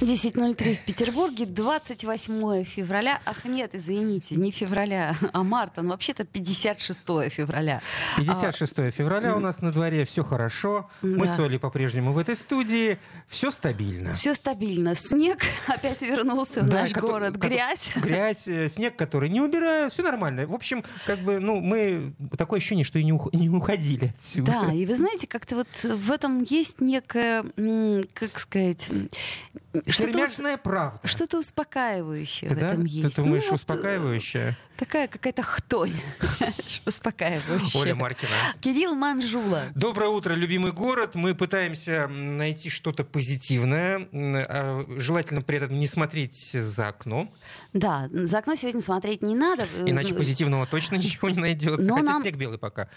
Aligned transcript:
10.03 0.00 0.76
в 0.76 0.82
Петербурге, 0.82 1.44
28 1.44 2.64
февраля. 2.64 3.20
Ах, 3.26 3.44
нет, 3.44 3.74
извините, 3.74 4.34
не 4.36 4.50
февраля, 4.50 5.14
а 5.34 5.42
марта. 5.42 5.82
Ну, 5.82 5.90
вообще-то 5.90 6.24
56 6.24 7.00
февраля. 7.28 7.82
56 8.16 8.78
а, 8.78 8.90
февраля 8.90 9.36
у 9.36 9.40
нас 9.40 9.60
на 9.60 9.70
дворе, 9.72 10.06
все 10.06 10.24
хорошо. 10.24 10.88
Да. 11.02 11.08
Мы 11.08 11.26
с 11.28 11.38
Олей 11.38 11.58
по-прежнему 11.58 12.14
в 12.14 12.18
этой 12.18 12.36
студии. 12.36 12.98
Все 13.28 13.50
стабильно. 13.50 14.14
Все 14.14 14.32
стабильно. 14.32 14.94
Снег 14.94 15.40
опять 15.66 16.00
вернулся 16.00 16.62
в 16.62 16.68
да, 16.68 16.82
наш 16.82 16.92
который, 16.92 17.30
город. 17.30 17.36
Грязь. 17.36 17.92
Грязь, 17.96 18.48
э, 18.48 18.70
снег, 18.70 18.96
который 18.96 19.28
не 19.28 19.42
убирают. 19.42 19.92
Все 19.92 20.02
нормально. 20.02 20.46
В 20.46 20.54
общем, 20.54 20.82
как 21.06 21.18
бы, 21.18 21.40
ну, 21.40 21.60
мы... 21.60 22.14
Такое 22.38 22.58
ощущение, 22.58 22.86
что 22.86 22.98
и 22.98 23.04
не, 23.04 23.12
ух... 23.12 23.30
не 23.34 23.50
уходили 23.50 24.14
отсюда. 24.18 24.52
Да, 24.52 24.72
и 24.72 24.86
вы 24.86 24.96
знаете, 24.96 25.26
как-то 25.26 25.56
вот 25.56 25.68
в 25.82 26.10
этом 26.10 26.42
есть 26.42 26.80
некая, 26.80 27.44
как 28.14 28.38
сказать 28.38 28.88
Сермяжная 29.90 30.56
правда. 30.56 31.00
Что-то 31.06 31.38
успокаивающее 31.38 32.48
Ты 32.48 32.56
в 32.56 32.58
этом 32.58 32.84
есть. 32.84 33.16
Ты 33.16 33.22
думаешь, 33.22 33.44
ну, 33.48 33.54
успокаивающее? 33.54 34.56
Такая 34.80 35.08
какая-то 35.08 35.42
хтонь 35.42 35.92
успокаивающая. 36.86 37.78
Оля 37.78 37.94
Маркина. 37.94 38.30
Кирилл 38.62 38.94
Манжула. 38.94 39.64
Доброе 39.74 40.08
утро, 40.08 40.32
любимый 40.32 40.72
город. 40.72 41.14
Мы 41.14 41.34
пытаемся 41.34 42.08
найти 42.08 42.70
что-то 42.70 43.04
позитивное. 43.04 44.08
А, 44.10 44.82
желательно 44.96 45.42
при 45.42 45.58
этом 45.58 45.78
не 45.78 45.86
смотреть 45.86 46.52
за 46.52 46.88
окно. 46.88 47.30
Да, 47.74 48.08
за 48.10 48.38
окно 48.38 48.54
сегодня 48.54 48.80
смотреть 48.80 49.20
не 49.20 49.34
надо. 49.34 49.66
Иначе 49.84 50.14
позитивного 50.14 50.64
точно 50.64 50.96
ничего 50.96 51.28
не 51.28 51.38
найдется. 51.38 51.86
Но 51.86 51.96
Хотя 51.96 52.12
нам... 52.12 52.22
снег 52.22 52.36
белый 52.36 52.56
пока. 52.56 52.88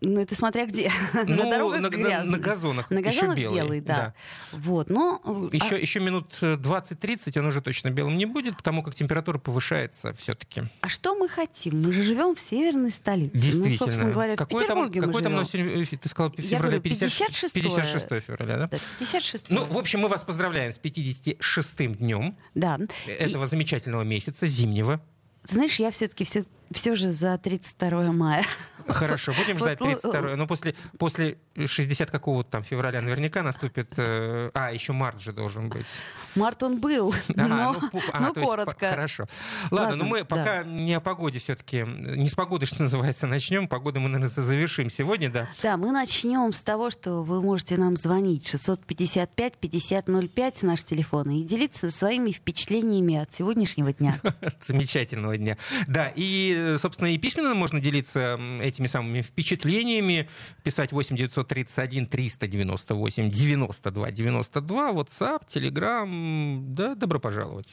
Ну, 0.00 0.20
это 0.20 0.34
смотря 0.34 0.64
где. 0.64 0.90
Ну, 1.28 1.44
на 1.44 1.50
дорогах 1.50 1.80
на, 1.80 1.90
на, 1.90 2.24
на 2.24 2.38
газонах. 2.38 2.90
На 2.90 3.02
газонах 3.02 3.36
еще 3.36 3.48
белый, 3.48 3.56
белый 3.58 3.80
да. 3.82 3.96
да. 3.96 4.14
Вот, 4.52 4.88
но... 4.88 5.20
Еще, 5.52 5.76
а... 5.76 5.78
еще 5.78 6.00
минут 6.00 6.38
20-30 6.40 7.38
он 7.38 7.46
уже 7.46 7.60
точно 7.60 7.90
белым 7.90 8.16
не 8.16 8.24
будет, 8.24 8.56
потому 8.56 8.82
как 8.82 8.94
температура 8.94 9.36
повышается 9.38 10.14
все-таки. 10.14 10.62
А 10.80 10.88
что 10.88 11.17
мы 11.18 11.28
хотим? 11.28 11.82
Мы 11.82 11.92
же 11.92 12.02
живем 12.02 12.34
в 12.34 12.40
северной 12.40 12.90
столице. 12.90 13.32
Ну, 13.34 13.40
Действительно. 13.40 13.70
Ну, 13.70 13.76
собственно 13.76 14.12
говоря, 14.12 14.36
какой 14.36 14.62
в 14.62 14.66
Петербурге 14.66 15.00
там, 15.00 15.10
какой 15.10 15.22
там 15.22 15.44
сегодня, 15.44 15.86
ты 15.86 16.08
сказал, 16.08 16.32
февраля? 16.32 16.80
56, 16.80 17.52
56 17.52 18.06
февраля, 18.24 18.56
да? 18.56 18.68
да 18.68 18.78
56 18.98 19.50
Ну, 19.50 19.64
в 19.64 19.76
общем, 19.76 20.00
мы 20.00 20.08
вас 20.08 20.22
поздравляем 20.22 20.72
с 20.72 20.78
56-м 20.78 21.94
днем 21.96 22.36
да. 22.54 22.78
этого 23.06 23.44
И... 23.44 23.48
замечательного 23.48 24.02
месяца, 24.02 24.46
зимнего. 24.46 25.00
Знаешь, 25.44 25.78
я 25.78 25.90
все-таки 25.90 26.24
все, 26.24 26.44
все 26.72 26.94
же 26.94 27.12
за 27.12 27.38
32 27.38 28.12
мая. 28.12 28.44
Хорошо, 28.88 29.32
будем 29.32 29.58
ждать 29.58 29.78
32 29.78 30.36
Но 30.36 30.46
после, 30.46 30.74
после 30.98 31.38
60 31.56 32.10
какого-то 32.10 32.50
там 32.50 32.62
февраля 32.62 33.02
наверняка 33.02 33.42
наступит... 33.42 33.92
Э, 33.96 34.50
а, 34.54 34.72
еще 34.72 34.92
март 34.92 35.20
же 35.20 35.32
должен 35.32 35.68
быть. 35.68 35.86
Март 36.34 36.62
он 36.62 36.80
был, 36.80 37.14
а, 37.36 37.48
но, 37.48 37.76
ну, 37.92 38.00
а, 38.12 38.20
но 38.20 38.34
коротко. 38.34 38.86
Есть, 38.86 38.94
хорошо. 38.94 39.26
Ладно, 39.70 39.88
Ладно, 39.88 39.96
но 39.96 40.04
мы 40.04 40.18
да. 40.20 40.24
пока 40.24 40.64
не 40.64 40.94
о 40.94 41.00
погоде 41.00 41.38
все-таки, 41.38 41.84
не 41.86 42.28
с 42.28 42.34
погоды, 42.34 42.66
что 42.66 42.82
называется, 42.82 43.26
начнем. 43.26 43.68
Погоду 43.68 44.00
мы, 44.00 44.08
наверное, 44.08 44.42
завершим 44.42 44.90
сегодня, 44.90 45.30
да? 45.30 45.48
Да, 45.62 45.76
мы 45.76 45.90
начнем 45.90 46.52
с 46.52 46.62
того, 46.62 46.90
что 46.90 47.22
вы 47.22 47.42
можете 47.42 47.76
нам 47.76 47.96
звонить 47.96 48.54
655-5005, 48.54 50.58
наш 50.62 50.84
телефон, 50.84 51.30
и 51.30 51.42
делиться 51.42 51.90
своими 51.90 52.30
впечатлениями 52.30 53.16
от 53.16 53.34
сегодняшнего 53.34 53.92
дня. 53.92 54.20
Замечательного 54.62 55.36
дня. 55.36 55.56
Да, 55.86 56.12
и, 56.14 56.54
собственно, 56.80 57.12
и 57.12 57.18
письменно 57.18 57.54
можно 57.54 57.80
делиться 57.80 58.38
этими 58.60 58.86
самыми 58.86 59.22
впечатлениями, 59.22 60.28
писать 60.62 60.92
8 60.92 61.16
931 61.16 62.06
398 62.06 63.30
92 63.30 64.10
92, 64.10 64.92
WhatsApp, 64.92 65.46
Telegram, 65.46 66.60
да, 66.74 66.94
добро 66.94 67.18
пожаловать. 67.18 67.68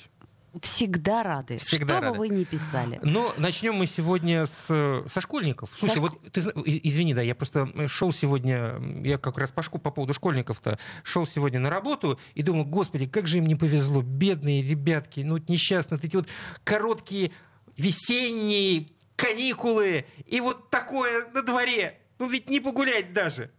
Всегда 0.61 1.23
рады. 1.23 1.57
Всегда 1.57 1.95
что 1.95 2.01
рады. 2.01 2.13
бы 2.13 2.19
вы 2.19 2.29
ни 2.29 2.43
писали. 2.43 2.99
Но 3.03 3.33
начнем 3.37 3.75
мы 3.75 3.87
сегодня 3.87 4.45
с, 4.45 4.67
со 4.67 5.21
школьников. 5.21 5.69
Слушай, 5.77 5.95
Со... 5.95 6.01
вот 6.01 6.31
ты 6.31 6.41
извини, 6.41 7.13
да, 7.13 7.21
я 7.21 7.35
просто 7.35 7.69
шел 7.87 8.13
сегодня, 8.13 8.79
я 9.03 9.17
как 9.17 9.37
раз 9.37 9.51
по, 9.51 9.63
по 9.63 9.91
поводу 9.91 10.13
школьников-то 10.13 10.79
шел 11.03 11.25
сегодня 11.25 11.59
на 11.59 11.69
работу 11.69 12.19
и 12.35 12.41
думал, 12.41 12.65
господи, 12.65 13.05
как 13.05 13.27
же 13.27 13.39
им 13.39 13.45
не 13.45 13.55
повезло, 13.55 14.01
бедные 14.01 14.61
ребятки, 14.61 15.21
ну 15.21 15.37
несчастные, 15.47 15.99
эти 16.01 16.15
вот 16.15 16.27
короткие 16.63 17.31
весенние 17.77 18.87
каникулы 19.15 20.05
и 20.25 20.39
вот 20.41 20.69
такое 20.69 21.27
на 21.33 21.41
дворе. 21.41 21.99
Ну 22.19 22.27
ведь 22.27 22.49
не 22.49 22.59
погулять 22.59 23.13
даже. 23.13 23.51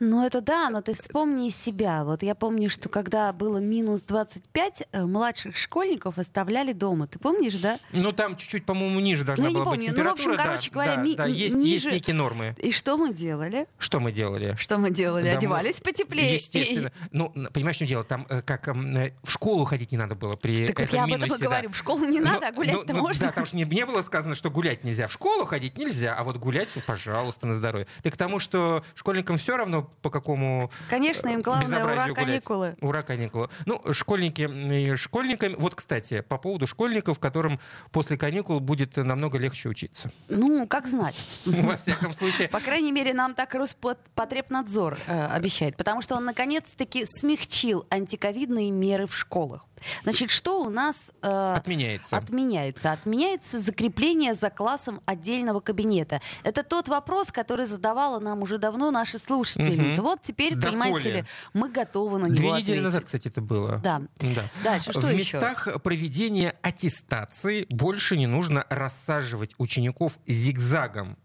Ну, 0.00 0.24
это 0.24 0.40
да, 0.40 0.70
но 0.70 0.80
ты 0.80 0.94
вспомни 0.94 1.50
себя. 1.50 2.04
Вот 2.04 2.22
я 2.22 2.34
помню, 2.34 2.70
что 2.70 2.88
когда 2.88 3.34
было 3.34 3.58
минус 3.58 4.02
25, 4.02 4.88
э, 4.92 5.04
младших 5.04 5.58
школьников 5.58 6.16
оставляли 6.16 6.72
дома. 6.72 7.06
Ты 7.06 7.18
помнишь, 7.18 7.56
да? 7.56 7.78
Ну, 7.92 8.10
там 8.12 8.38
чуть-чуть, 8.38 8.64
по-моему, 8.64 8.98
ниже 9.00 9.24
должна 9.24 9.50
ну, 9.50 9.52
была 9.52 9.70
быть 9.72 9.86
температура. 9.86 10.04
Ну, 10.04 10.10
в 10.10 10.12
общем, 10.14 10.36
да, 10.36 10.42
короче 10.42 10.70
говоря, 10.70 10.96
да, 10.96 11.02
ми- 11.02 11.16
да, 11.16 11.26
есть, 11.26 11.54
ниже... 11.54 11.72
есть 11.72 11.86
некие 11.86 12.16
нормы. 12.16 12.56
И 12.56 12.72
что 12.72 12.96
мы 12.96 13.12
делали? 13.12 13.68
Что 13.78 14.00
мы 14.00 14.10
делали? 14.10 14.56
Что 14.56 14.78
мы 14.78 14.90
делали? 14.90 15.30
Да, 15.30 15.36
Одевались 15.36 15.80
мы... 15.80 15.92
потеплее. 15.92 16.32
Естественно. 16.32 16.92
Ну, 17.12 17.30
понимаешь, 17.52 17.76
что 17.76 17.86
дело? 17.86 18.02
Там 18.02 18.26
э, 18.30 18.40
как 18.40 18.68
э, 18.68 19.12
в 19.22 19.30
школу 19.30 19.66
ходить 19.66 19.92
не 19.92 19.98
надо 19.98 20.14
было 20.14 20.34
при 20.34 20.68
так 20.68 20.80
этом 20.80 20.86
вот 20.86 20.94
я 20.94 21.04
минусе. 21.04 21.24
об 21.24 21.32
этом 21.32 21.36
и 21.36 21.44
говорю. 21.44 21.70
В 21.70 21.76
школу 21.76 22.04
не 22.06 22.20
надо, 22.20 22.48
а 22.48 22.52
гулять-то 22.52 22.94
ну, 22.94 23.00
можно. 23.00 23.26
Да, 23.26 23.32
там 23.32 23.44
же 23.44 23.54
не, 23.54 23.64
не 23.64 23.84
было 23.84 24.00
сказано, 24.00 24.34
что 24.34 24.50
гулять 24.50 24.82
нельзя. 24.82 25.08
В 25.08 25.12
школу 25.12 25.44
ходить 25.44 25.76
нельзя, 25.76 26.14
а 26.14 26.24
вот 26.24 26.38
гулять, 26.38 26.70
пожалуйста, 26.86 27.46
на 27.46 27.52
здоровье. 27.52 27.86
Ты 28.02 28.10
к 28.10 28.16
тому, 28.16 28.38
что 28.38 28.82
школьникам 28.94 29.36
все 29.36 29.58
равно 29.58 29.89
по 30.02 30.10
какому 30.10 30.70
Конечно, 30.88 31.28
им 31.28 31.42
главное 31.42 31.84
ура 31.84 32.08
каникулы. 32.12 32.76
Ура 32.80 33.02
каникулы. 33.02 33.48
Ну, 33.66 33.82
школьники 33.92 34.94
школьниками. 34.96 35.54
Вот, 35.56 35.74
кстати, 35.74 36.20
по 36.20 36.38
поводу 36.38 36.66
школьников, 36.66 37.18
которым 37.18 37.60
после 37.90 38.16
каникул 38.16 38.60
будет 38.60 38.96
намного 38.96 39.38
легче 39.38 39.68
учиться. 39.68 40.10
Ну, 40.28 40.66
как 40.66 40.86
знать. 40.86 41.16
Во 41.44 41.76
всяком 41.76 42.12
случае. 42.12 42.48
По 42.48 42.60
крайней 42.60 42.92
мере, 42.92 43.14
нам 43.14 43.34
так 43.34 43.54
Роспотребнадзор 43.54 44.98
э, 45.06 45.26
обещает, 45.26 45.76
потому 45.76 46.02
что 46.02 46.16
он 46.16 46.24
наконец-таки 46.24 47.04
смягчил 47.06 47.86
антиковидные 47.90 48.70
меры 48.70 49.06
в 49.06 49.16
школах. 49.16 49.66
Значит, 50.02 50.30
что 50.30 50.62
у 50.62 50.70
нас 50.70 51.12
э, 51.22 51.54
отменяется? 51.56 52.16
Отменяется. 52.16 52.92
Отменяется 52.92 53.58
закрепление 53.58 54.34
за 54.34 54.50
классом 54.50 55.00
отдельного 55.06 55.60
кабинета. 55.60 56.20
Это 56.42 56.62
тот 56.62 56.88
вопрос, 56.88 57.32
который 57.32 57.66
задавала 57.66 58.20
нам 58.20 58.42
уже 58.42 58.58
давно 58.58 58.90
наша 58.90 59.18
слушательница. 59.18 60.00
Угу. 60.00 60.10
Вот 60.10 60.22
теперь, 60.22 60.54
да 60.54 60.68
понимаете 60.68 61.12
ли, 61.12 61.24
мы 61.52 61.70
готовы 61.70 62.18
на 62.18 62.26
него 62.26 62.36
Две 62.36 62.48
ответить. 62.50 62.68
недели 62.68 62.80
назад, 62.84 63.04
кстати, 63.04 63.28
это 63.28 63.40
было. 63.40 63.78
Да. 63.78 64.02
да. 64.18 64.42
Дальше, 64.64 64.92
что 64.92 65.02
В 65.02 65.10
еще? 65.10 65.38
местах 65.38 65.68
проведения 65.82 66.56
аттестации 66.62 67.66
больше 67.68 68.16
не 68.16 68.26
нужно 68.26 68.66
рассаживать 68.68 69.54
учеников 69.58 70.18
зигзагом 70.26 71.16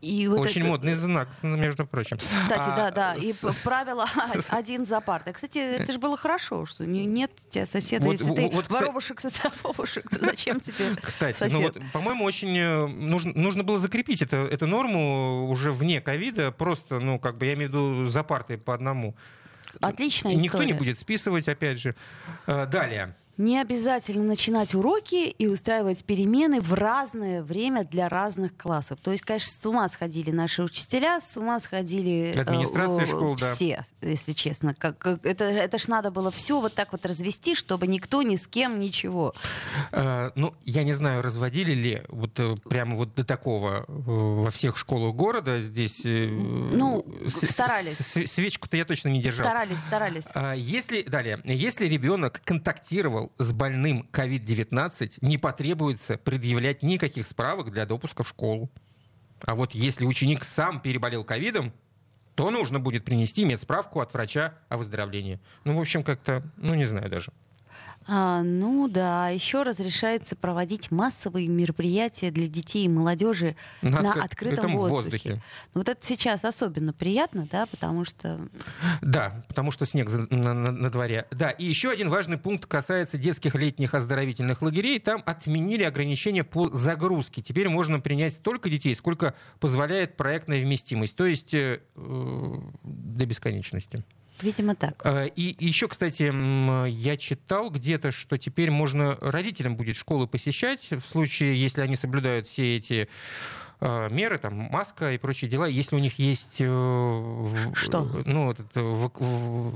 и 0.00 0.28
вот 0.28 0.40
Очень 0.40 0.62
это... 0.62 0.70
модный 0.70 0.94
знак, 0.94 1.28
между 1.42 1.86
прочим. 1.86 2.16
Кстати, 2.16 2.70
а, 2.70 2.76
да, 2.76 2.90
да. 2.90 3.14
И 3.14 3.32
с... 3.32 3.62
правило 3.62 4.06
один 4.48 4.86
за 4.86 5.00
партой. 5.00 5.34
Кстати, 5.34 5.58
это 5.58 5.92
же 5.92 5.98
было 5.98 6.16
хорошо, 6.16 6.64
что 6.64 6.86
нет 6.86 7.30
у 7.46 7.50
тебя 7.50 7.66
соседа. 7.66 8.06
Вот, 8.06 8.12
Если 8.12 8.24
вот, 8.24 8.66
ты 8.66 8.72
воробушек, 8.72 9.20
социофобушек, 9.20 10.08
то 10.08 10.24
зачем 10.24 10.58
тебе 10.58 10.96
Кстати, 11.02 11.36
сосед? 11.36 11.52
ну 11.52 11.62
вот, 11.62 11.92
по-моему, 11.92 12.24
очень 12.24 12.56
э, 12.56 12.86
нужно, 12.86 13.32
нужно 13.34 13.62
было 13.62 13.78
закрепить 13.78 14.22
это, 14.22 14.36
эту 14.36 14.66
норму 14.66 15.48
уже 15.48 15.70
вне 15.70 16.00
ковида, 16.00 16.50
просто, 16.50 16.98
ну, 16.98 17.18
как 17.18 17.36
бы, 17.36 17.46
я 17.46 17.54
имею 17.54 17.68
в 17.68 17.72
виду 17.72 18.06
за 18.06 18.22
партой 18.22 18.56
по 18.56 18.72
одному. 18.72 19.14
Отличная 19.80 20.34
Никто 20.34 20.58
история. 20.58 20.66
не 20.66 20.72
будет 20.72 20.98
списывать, 20.98 21.48
опять 21.48 21.78
же. 21.78 21.94
Э, 22.46 22.66
далее 22.66 23.14
не 23.40 23.58
обязательно 23.58 24.22
начинать 24.22 24.74
уроки 24.74 25.28
и 25.28 25.46
устраивать 25.46 26.04
перемены 26.04 26.60
в 26.60 26.74
разное 26.74 27.42
время 27.42 27.84
для 27.84 28.10
разных 28.10 28.54
классов. 28.54 28.98
То 29.02 29.12
есть, 29.12 29.24
конечно, 29.24 29.50
с 29.50 29.66
ума 29.66 29.88
сходили 29.88 30.30
наши 30.30 30.62
учителя, 30.62 31.20
с 31.22 31.38
ума 31.38 31.58
сходили 31.58 32.34
Администрация 32.38 33.04
э, 33.04 33.06
школ, 33.06 33.36
все, 33.36 33.84
да. 34.02 34.08
если 34.08 34.32
честно. 34.32 34.74
Как, 34.74 34.98
как, 34.98 35.24
это, 35.24 35.44
это 35.44 35.78
ж 35.78 35.88
надо 35.88 36.10
было 36.10 36.30
все 36.30 36.60
вот 36.60 36.74
так 36.74 36.92
вот 36.92 37.06
развести, 37.06 37.54
чтобы 37.54 37.86
никто 37.86 38.22
ни 38.22 38.36
с 38.36 38.46
кем 38.46 38.78
ничего. 38.78 39.34
Э, 39.90 40.30
ну, 40.34 40.54
я 40.66 40.82
не 40.82 40.92
знаю, 40.92 41.22
разводили 41.22 41.72
ли 41.72 42.02
вот 42.08 42.38
э, 42.38 42.56
прямо 42.68 42.94
вот 42.94 43.14
до 43.14 43.24
такого 43.24 43.86
э, 43.88 43.92
во 43.96 44.50
всех 44.50 44.76
школах 44.76 45.14
города 45.14 45.62
здесь. 45.62 46.02
Э, 46.04 46.26
ну, 46.26 47.06
старались. 47.28 47.96
Свечку-то 47.96 48.76
я 48.76 48.84
точно 48.84 49.08
не 49.08 49.22
держал. 49.22 49.46
Старались, 49.46 49.78
старались. 49.78 50.24
А, 50.34 50.52
если, 50.52 51.00
далее, 51.02 51.40
если 51.44 51.86
ребенок 51.86 52.42
контактировал 52.44 53.29
с 53.38 53.52
больным 53.52 54.08
COVID-19, 54.12 55.18
не 55.20 55.38
потребуется 55.38 56.16
предъявлять 56.18 56.82
никаких 56.82 57.26
справок 57.26 57.70
для 57.70 57.86
допуска 57.86 58.22
в 58.22 58.28
школу. 58.28 58.70
А 59.44 59.54
вот 59.54 59.72
если 59.72 60.04
ученик 60.04 60.44
сам 60.44 60.80
переболел 60.80 61.24
ковидом, 61.24 61.72
то 62.34 62.50
нужно 62.50 62.80
будет 62.80 63.04
принести 63.04 63.44
медсправку 63.44 64.00
от 64.00 64.12
врача 64.12 64.54
о 64.68 64.76
выздоровлении. 64.78 65.40
Ну, 65.64 65.76
в 65.76 65.80
общем, 65.80 66.02
как-то, 66.02 66.42
ну, 66.56 66.74
не 66.74 66.84
знаю 66.84 67.10
даже. 67.10 67.32
А, 68.06 68.42
ну 68.42 68.88
да, 68.88 69.28
еще 69.28 69.62
разрешается 69.62 70.34
проводить 70.34 70.90
массовые 70.90 71.48
мероприятия 71.48 72.30
для 72.30 72.48
детей 72.48 72.86
и 72.86 72.88
молодежи 72.88 73.56
на, 73.82 74.00
на 74.00 74.12
открытом 74.12 74.74
воздухе. 74.76 74.94
воздухе. 74.94 75.42
Ну, 75.74 75.80
вот 75.80 75.88
это 75.88 76.04
сейчас 76.04 76.44
особенно 76.44 76.92
приятно, 76.92 77.46
да, 77.50 77.66
потому 77.66 78.04
что... 78.04 78.40
Да, 79.02 79.44
потому 79.48 79.70
что 79.70 79.84
снег 79.84 80.10
на, 80.30 80.54
на, 80.54 80.72
на 80.72 80.90
дворе. 80.90 81.26
Да, 81.30 81.50
и 81.50 81.66
еще 81.66 81.90
один 81.90 82.08
важный 82.08 82.38
пункт 82.38 82.66
касается 82.66 83.18
детских 83.18 83.54
летних 83.54 83.94
оздоровительных 83.94 84.62
лагерей. 84.62 84.98
Там 84.98 85.22
отменили 85.26 85.84
ограничения 85.84 86.42
по 86.42 86.70
загрузке. 86.70 87.42
Теперь 87.42 87.68
можно 87.68 88.00
принять 88.00 88.34
столько 88.34 88.70
детей, 88.70 88.94
сколько 88.94 89.34
позволяет 89.60 90.16
проектная 90.16 90.60
вместимость, 90.60 91.16
то 91.16 91.26
есть 91.26 91.52
э, 91.52 91.80
до 91.94 93.26
бесконечности. 93.26 94.04
Видимо, 94.42 94.74
так. 94.74 95.00
Э, 95.04 95.28
и 95.28 95.56
еще, 95.64 95.88
кстати, 95.88 96.32
я 96.88 97.16
читал 97.16 97.70
где-то, 97.70 98.10
что 98.10 98.38
теперь 98.38 98.70
можно 98.70 99.16
родителям 99.20 99.76
будет 99.76 99.96
школы 99.96 100.26
посещать 100.26 100.90
в 100.90 101.00
случае, 101.00 101.60
если 101.60 101.82
они 101.82 101.96
соблюдают 101.96 102.46
все 102.46 102.76
эти 102.76 103.08
э, 103.80 104.08
меры, 104.10 104.38
там, 104.38 104.54
маска 104.54 105.12
и 105.12 105.18
прочие 105.18 105.50
дела, 105.50 105.66
если 105.66 105.96
у 105.96 105.98
них 105.98 106.18
есть... 106.18 106.58
Э, 106.60 107.46
что? 107.74 108.02
Ну, 108.26 108.52
этот, 108.52 108.74
в, 108.74 109.10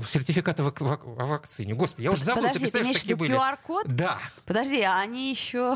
в, 0.01 0.05
сертификат 0.07 0.59
о, 0.59 0.67
о 0.69 1.25
вакцине. 1.25 1.73
Господи, 1.73 2.05
я 2.05 2.11
уже 2.11 2.23
забыл, 2.23 2.43
Подожди, 2.43 2.59
ты 2.59 2.71
представляешь, 2.71 2.95
ты 2.97 3.01
такие 3.01 3.15
были. 3.15 3.35
QR-код? 3.35 3.87
Да. 3.87 4.19
Подожди, 4.45 4.81
а 4.81 4.99
они 4.99 5.31
еще... 5.31 5.75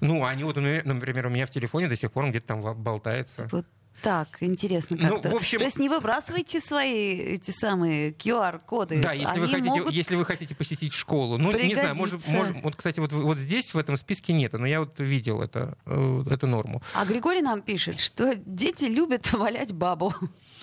Ну, 0.00 0.24
они 0.24 0.44
вот, 0.44 0.56
например, 0.56 1.26
у 1.26 1.30
меня 1.30 1.46
в 1.46 1.50
телефоне 1.50 1.88
до 1.88 1.96
сих 1.96 2.12
пор 2.12 2.28
где-то 2.28 2.46
там 2.46 2.82
болтается. 2.82 3.48
Вот 3.50 3.66
так, 4.02 4.38
интересно 4.40 4.96
ну, 4.98 5.08
как-то. 5.08 5.28
Ну, 5.28 5.34
в 5.34 5.36
общем... 5.38 5.58
То 5.58 5.64
есть 5.64 5.78
не 5.78 5.88
выбрасывайте 5.88 6.60
свои 6.60 7.14
эти 7.14 7.52
самые 7.52 8.10
QR-коды. 8.10 9.00
Да, 9.00 9.12
если 9.12 9.38
вы, 9.38 9.48
хотите, 9.48 9.68
могут... 9.68 9.92
если 9.92 10.16
вы 10.16 10.24
хотите 10.24 10.54
посетить 10.54 10.92
школу. 10.92 11.38
Ну, 11.38 11.52
не 11.52 11.74
знаю, 11.74 11.94
может, 11.94 12.26
может, 12.28 12.56
вот, 12.62 12.76
кстати, 12.76 12.98
вот, 13.00 13.12
вот 13.12 13.38
здесь 13.38 13.72
в 13.72 13.78
этом 13.78 13.96
списке 13.96 14.32
нет, 14.32 14.52
но 14.54 14.66
я 14.66 14.80
вот 14.80 14.98
видел 14.98 15.40
это, 15.40 15.78
э, 15.86 16.24
эту 16.28 16.46
норму. 16.46 16.82
А 16.94 17.04
Григорий 17.04 17.42
нам 17.42 17.62
пишет, 17.62 18.00
что 18.00 18.34
дети 18.34 18.84
любят 18.84 19.32
валять 19.32 19.72
бабу. 19.72 20.12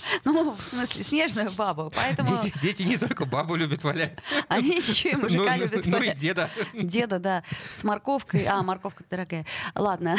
Ну, 0.25 0.51
в 0.51 0.63
смысле, 0.63 1.03
снежную 1.03 1.51
бабу. 1.51 1.91
Поэтому... 1.95 2.41
Дети, 2.41 2.59
дети 2.61 2.83
не 2.83 2.97
только 2.97 3.25
бабу 3.25 3.55
любят 3.55 3.83
валять. 3.83 4.19
Они 4.47 4.77
еще 4.77 5.11
и 5.11 5.15
мужика 5.15 5.55
ну, 5.55 5.63
любят 5.63 5.85
ну, 5.85 5.97
валять. 5.97 6.07
Ну 6.07 6.13
и 6.13 6.15
деда. 6.15 6.49
Деда, 6.73 7.19
да. 7.19 7.43
С 7.75 7.83
морковкой. 7.83 8.45
А, 8.45 8.61
морковка 8.61 9.03
дорогая. 9.09 9.45
Ладно. 9.75 10.17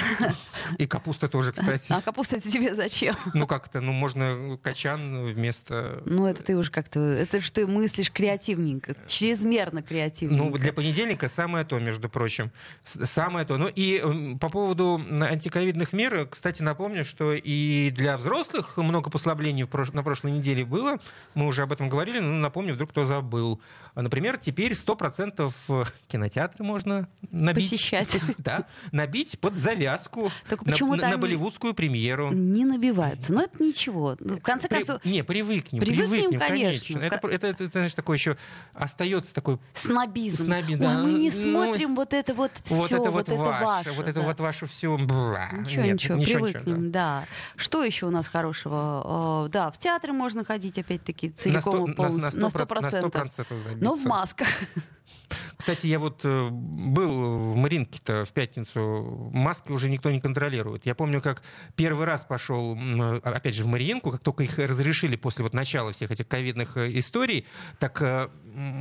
И 0.78 0.86
капуста 0.86 1.28
тоже, 1.28 1.52
кстати. 1.52 1.92
А 1.92 2.00
капуста 2.00 2.36
это 2.36 2.50
тебе 2.50 2.74
зачем? 2.74 3.16
Ну 3.34 3.46
как-то, 3.46 3.80
ну 3.80 3.92
можно 3.92 4.58
качан 4.62 5.24
вместо... 5.24 6.02
Ну 6.06 6.26
это 6.26 6.42
ты 6.42 6.56
уже 6.56 6.70
как-то... 6.70 7.00
Это 7.00 7.40
же 7.40 7.52
ты 7.52 7.66
мыслишь 7.66 8.10
креативненько. 8.10 8.94
Чрезмерно 9.06 9.82
креативненько. 9.82 10.44
Ну 10.44 10.58
для 10.58 10.72
понедельника 10.72 11.28
самое 11.28 11.64
то, 11.64 11.78
между 11.78 12.08
прочим. 12.08 12.50
Самое 12.84 13.46
то. 13.46 13.56
Ну 13.56 13.68
и 13.68 14.36
по 14.40 14.48
поводу 14.48 15.00
антиковидных 15.20 15.92
мер, 15.92 16.26
кстати, 16.26 16.62
напомню, 16.62 17.04
что 17.04 17.32
и 17.32 17.90
для 17.90 18.16
взрослых 18.16 18.76
много 18.76 19.10
послаблений 19.10 19.64
прош... 19.64 19.69
на 19.92 20.02
прошлой 20.02 20.32
неделе 20.32 20.64
было. 20.64 20.98
Мы 21.34 21.46
уже 21.46 21.62
об 21.62 21.72
этом 21.72 21.88
говорили, 21.88 22.18
но 22.18 22.32
напомню, 22.32 22.74
вдруг 22.74 22.90
кто 22.90 23.04
забыл. 23.04 23.60
Например, 23.94 24.38
теперь 24.38 24.72
100% 24.72 25.52
э, 25.68 25.84
кинотеатры 26.08 26.64
можно 26.64 27.08
набить. 27.30 27.70
Посещать. 27.70 28.18
Да, 28.38 28.66
набить 28.90 29.38
под 29.38 29.54
завязку 29.56 30.30
почему 30.64 30.94
на, 30.94 31.10
на 31.10 31.18
болливудскую 31.18 31.74
премьеру. 31.74 32.32
Не 32.32 32.64
набиваются. 32.64 33.34
Но 33.34 33.42
это 33.42 33.62
ничего. 33.62 34.16
Ну, 34.18 34.36
в 34.36 34.40
конце 34.40 34.68
концов... 34.68 35.04
Не, 35.04 35.22
привыкнем. 35.22 35.80
Привыкнем, 35.80 36.08
привыкнем 36.08 36.40
конечно. 36.40 36.94
конечно. 36.96 36.98
Это, 36.98 37.28
это, 37.28 37.46
это, 37.48 37.64
это, 37.64 37.72
знаешь, 37.72 37.94
такое 37.94 38.16
еще 38.16 38.36
остается 38.72 39.34
такой... 39.34 39.58
Снобизм. 39.74 40.44
Сноби, 40.44 40.76
да. 40.76 40.88
Ой, 40.88 41.02
мы 41.02 41.12
не 41.18 41.30
ну, 41.30 41.42
смотрим 41.42 41.94
вот 41.94 42.14
это 42.14 42.34
вот 42.34 42.52
все, 42.62 42.74
вот 42.74 42.92
это 42.92 43.10
вот, 43.10 43.28
вот 43.28 43.38
ваше, 43.38 43.64
ваше. 43.64 43.92
Вот 43.92 44.08
это 44.08 44.20
вот 44.20 44.40
ваше 44.40 44.66
все. 44.66 44.96
Ничего, 44.96 45.82
Нет, 45.82 45.94
ничего, 45.94 46.16
ничего, 46.16 46.44
привыкнем, 46.46 46.76
ничего, 46.76 46.92
да. 46.92 47.20
да. 47.20 47.24
Что 47.56 47.84
еще 47.84 48.06
у 48.06 48.10
нас 48.10 48.28
хорошего? 48.28 49.48
Да, 49.52 49.59
в 49.70 49.78
театры 49.78 50.12
можно 50.12 50.44
ходить, 50.44 50.78
опять-таки, 50.78 51.28
целиком 51.30 51.90
и 51.90 51.94
полностью. 51.94 52.40
На 52.40 52.46
100%. 52.46 52.80
На 52.80 52.88
100%, 52.88 53.24
на 53.24 53.28
100 53.28 53.44
Но 53.80 53.94
в 53.96 54.04
масках. 54.06 54.48
Кстати, 55.70 55.86
я 55.86 56.00
вот 56.00 56.22
э, 56.24 56.48
был 56.50 57.38
в 57.38 57.54
Маринке-то 57.54 58.24
в 58.24 58.32
пятницу, 58.32 59.30
маски 59.32 59.70
уже 59.70 59.88
никто 59.88 60.10
не 60.10 60.20
контролирует. 60.20 60.84
Я 60.84 60.96
помню, 60.96 61.20
как 61.20 61.44
первый 61.76 62.06
раз 62.06 62.22
пошел, 62.22 62.76
опять 63.22 63.54
же, 63.54 63.62
в 63.62 63.68
Маринку, 63.68 64.10
как 64.10 64.18
только 64.18 64.42
их 64.42 64.58
разрешили 64.58 65.14
после 65.14 65.44
вот 65.44 65.54
начала 65.54 65.92
всех 65.92 66.10
этих 66.10 66.26
ковидных 66.26 66.76
э, 66.76 66.98
историй, 66.98 67.46
так 67.78 68.02
э, 68.02 68.30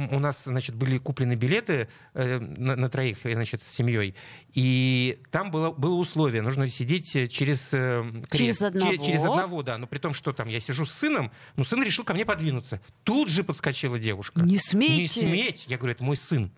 у 0.10 0.18
нас, 0.18 0.46
значит, 0.46 0.74
были 0.74 0.98
куплены 0.98 1.34
билеты 1.34 1.90
на, 2.16 2.76
на 2.76 2.90
троих, 2.90 3.20
значит, 3.24 3.62
с 3.62 3.68
семьей, 3.68 4.16
и 4.56 5.22
там 5.30 5.52
было, 5.52 5.70
было 5.70 5.94
условие, 5.94 6.42
нужно 6.42 6.68
сидеть 6.68 7.12
через 7.32 7.70
крест. 7.70 8.32
Через 8.32 8.62
одного? 8.64 8.94
Через, 8.94 9.06
через 9.06 9.24
одного, 9.26 9.62
да. 9.62 9.78
Но 9.78 9.86
при 9.86 10.00
том, 10.00 10.16
что 10.16 10.34
там 10.34 10.48
я 10.48 10.60
сижу 10.60 10.86
с 10.86 10.92
сыном, 10.92 11.32
но 11.56 11.64
сын 11.64 11.84
решил 11.84 12.04
ко 12.04 12.16
мне 12.16 12.26
подвинуться. 12.26 12.82
Тут 13.04 13.30
же 13.30 13.44
подскочила 13.44 14.00
девушка. 14.00 14.42
Не 14.42 14.58
смейте! 14.58 15.22
Не 15.22 15.30
сметь! 15.30 15.66
Я 15.68 15.78
говорю, 15.78 15.94
это 15.94 16.04
мой 16.04 16.18
сын. 16.18 16.52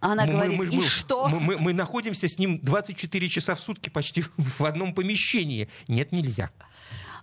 Она 0.00 0.24
мы, 0.26 0.32
говорит, 0.32 0.58
мы, 0.58 0.66
и 0.66 0.76
мы, 0.78 0.84
что? 0.84 1.28
Мы, 1.28 1.40
мы, 1.40 1.58
мы 1.58 1.72
находимся 1.72 2.28
с 2.28 2.38
ним 2.38 2.60
24 2.60 3.28
часа 3.28 3.54
в 3.54 3.60
сутки 3.60 3.88
почти 3.88 4.24
в 4.36 4.64
одном 4.64 4.94
помещении. 4.94 5.68
Нет, 5.86 6.12
нельзя. 6.12 6.50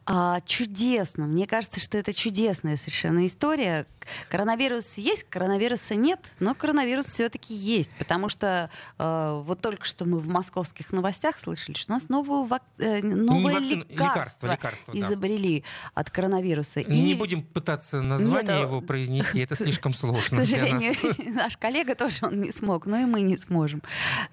А, 0.06 0.40
чудесно. 0.42 1.26
Мне 1.26 1.48
кажется, 1.48 1.80
что 1.80 1.98
это 1.98 2.14
чудесная 2.14 2.78
совершенно 2.78 3.26
история. 3.26 3.88
Коронавирус 4.30 4.98
есть, 4.98 5.26
коронавируса 5.30 5.96
нет, 5.96 6.20
но 6.40 6.56
коронавирус 6.56 7.06
все-таки 7.08 7.54
есть, 7.54 7.96
потому 7.98 8.30
что 8.30 8.70
э, 8.98 9.42
вот 9.46 9.62
только 9.62 9.86
что 9.86 10.06
мы 10.06 10.20
в 10.20 10.28
московских 10.28 10.92
новостях 10.92 11.40
слышали, 11.40 11.76
что 11.76 11.94
у 11.94 11.96
нас 11.96 12.10
новую 12.10 12.44
вак... 12.44 12.64
э, 12.78 13.02
новое 13.02 13.56
вакцин... 13.56 13.86
лекарство, 13.90 14.52
лекарство, 14.52 14.92
изобрели 14.94 15.62
да. 15.62 16.02
от 16.02 16.10
коронавируса. 16.10 16.80
И... 16.82 16.92
Не 16.92 17.16
будем 17.16 17.42
пытаться 17.42 18.02
название 18.02 18.56
нет, 18.56 18.62
его 18.62 18.82
произнести, 18.82 19.40
это 19.40 19.56
слишком 19.56 19.94
сложно. 19.94 20.38
К 20.38 20.46
сожалению, 20.46 20.94
наш 21.36 21.58
коллега 21.58 21.96
тоже 21.96 22.20
он 22.22 22.42
не 22.42 22.52
смог, 22.52 22.86
но 22.86 22.98
и 22.98 23.06
мы 23.06 23.22
не 23.22 23.38
сможем. 23.38 23.82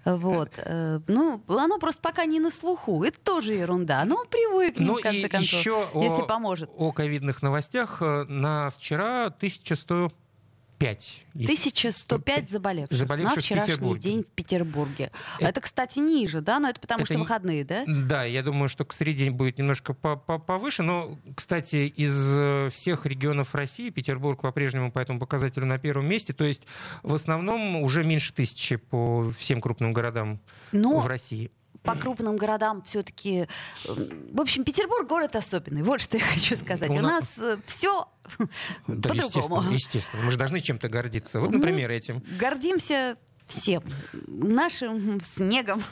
Вот. 0.05 0.53
Э, 0.57 1.01
ну, 1.07 1.43
оно 1.49 1.79
просто 1.79 2.01
пока 2.01 2.25
не 2.25 2.41
на 2.41 2.51
слуху. 2.51 3.05
Это 3.05 3.19
тоже 3.19 3.53
ерунда. 3.55 4.05
Но 4.05 4.25
привыкнем, 4.25 4.87
ну, 4.87 4.99
в 4.99 5.01
конце 5.01 5.29
концов 5.29 5.61
еще 5.61 5.89
если 5.95 6.23
о, 6.23 6.27
поможет. 6.27 6.71
О 6.77 6.93
ковидных 6.93 7.43
новостях. 7.43 7.99
Э, 8.01 8.25
на 8.25 8.71
вчера 8.71 9.31
1100 9.63 10.13
5. 10.83 11.27
1105 11.35 12.51
заболевших, 12.51 12.99
заболевших 12.99 13.37
на 13.37 13.43
вчерашний 13.43 13.95
в 13.95 13.99
день 14.01 14.25
в 14.25 14.31
Петербурге. 14.31 15.13
Это, 15.39 15.51
это, 15.51 15.61
кстати, 15.61 16.01
ниже, 16.01 16.41
да? 16.41 16.59
Но 16.59 16.69
это 16.71 16.81
потому 16.81 17.05
это, 17.05 17.13
что 17.13 17.21
выходные, 17.21 17.65
да? 17.65 17.85
Да, 17.87 18.25
я 18.25 18.43
думаю, 18.43 18.69
что 18.69 18.85
к 18.85 18.93
среде 18.93 19.31
будет 19.31 19.59
немножко 19.59 19.95
повыше. 19.95 20.83
Но, 20.83 21.17
кстати, 21.37 21.87
из 21.87 22.13
э, 22.37 22.69
всех 22.73 23.07
регионов 23.07 23.55
России 23.55 23.91
Петербург 23.91 24.43
по-прежнему 24.43 24.91
по 24.91 24.99
этому 24.99 25.21
показателю 25.21 25.67
на 25.67 25.79
первом 25.79 26.07
месте. 26.07 26.33
То 26.33 26.43
есть 26.43 26.65
в 27.05 27.15
основном 27.15 27.77
уже 27.77 28.05
меньше 28.05 28.33
тысячи 28.33 28.75
по 28.75 29.31
всем 29.31 29.61
крупным 29.61 29.93
городам 29.93 30.41
но... 30.73 30.99
в 30.99 31.07
России 31.07 31.53
по 31.83 31.95
крупным 31.95 32.37
городам 32.37 32.83
все-таки... 32.83 33.47
В 33.87 34.41
общем, 34.41 34.65
Петербург 34.65 35.09
город 35.09 35.37
особенный. 35.37 35.83
Вот 35.83 36.01
что 36.01 36.17
я 36.17 36.25
хочу 36.25 36.57
сказать. 36.57 36.91
У, 36.91 36.95
У 36.95 37.01
нас, 37.01 37.37
нас 37.37 37.59
все 37.67 38.09
да, 38.87 39.09
по-другому. 39.11 39.73
Естественно, 39.73 39.73
естественно. 39.73 40.23
Мы 40.25 40.33
же 40.33 40.39
должны 40.39 40.61
чем-то 40.61 40.89
гордиться. 40.89 41.41
Вот, 41.41 41.51
например, 41.51 41.89
Мы 41.89 41.95
этим. 41.97 42.23
Гордимся 42.39 43.17
всем. 43.47 43.83
Нашим 44.27 45.21
снегом, 45.21 45.83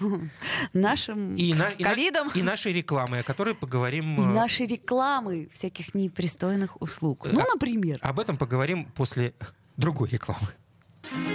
нашим 0.73 1.37
и 1.37 1.53
на, 1.53 1.73
ковидом. 1.73 2.29
И, 2.29 2.39
на, 2.39 2.41
и 2.41 2.43
нашей 2.43 2.73
рекламой, 2.73 3.21
о 3.21 3.23
которой 3.23 3.55
поговорим. 3.55 4.21
И 4.21 4.25
э, 4.25 4.27
нашей 4.27 4.67
рекламы 4.67 5.49
всяких 5.53 5.95
непристойных 5.95 6.81
услуг. 6.81 7.27
Ну, 7.31 7.41
а, 7.41 7.45
например. 7.53 7.99
Об 8.03 8.21
этом 8.21 8.37
поговорим 8.37 8.87
после 8.87 9.35
другой 9.77 10.09
рекламы. 10.09 10.49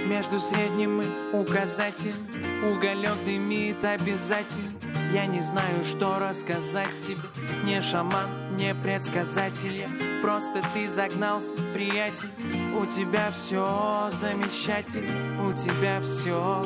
Между 0.07 0.39
средним 0.39 1.01
и 1.01 1.05
указатель 1.33 2.15
Уголек 2.63 3.15
дымит 3.25 3.83
обязательно 3.83 4.71
Я 5.11 5.25
не 5.25 5.41
знаю, 5.41 5.83
что 5.83 6.19
рассказать 6.19 6.99
тебе 6.99 7.21
Не 7.63 7.81
шаман, 7.81 8.55
не 8.55 8.73
предсказатель 8.75 9.73
я 9.75 9.87
Просто 10.21 10.61
ты 10.73 10.87
загнался, 10.87 11.55
приятель 11.73 12.29
У 12.79 12.85
тебя 12.85 13.31
все 13.31 14.09
замечательно 14.11 15.47
У 15.47 15.53
тебя 15.53 16.01
все 16.01 16.63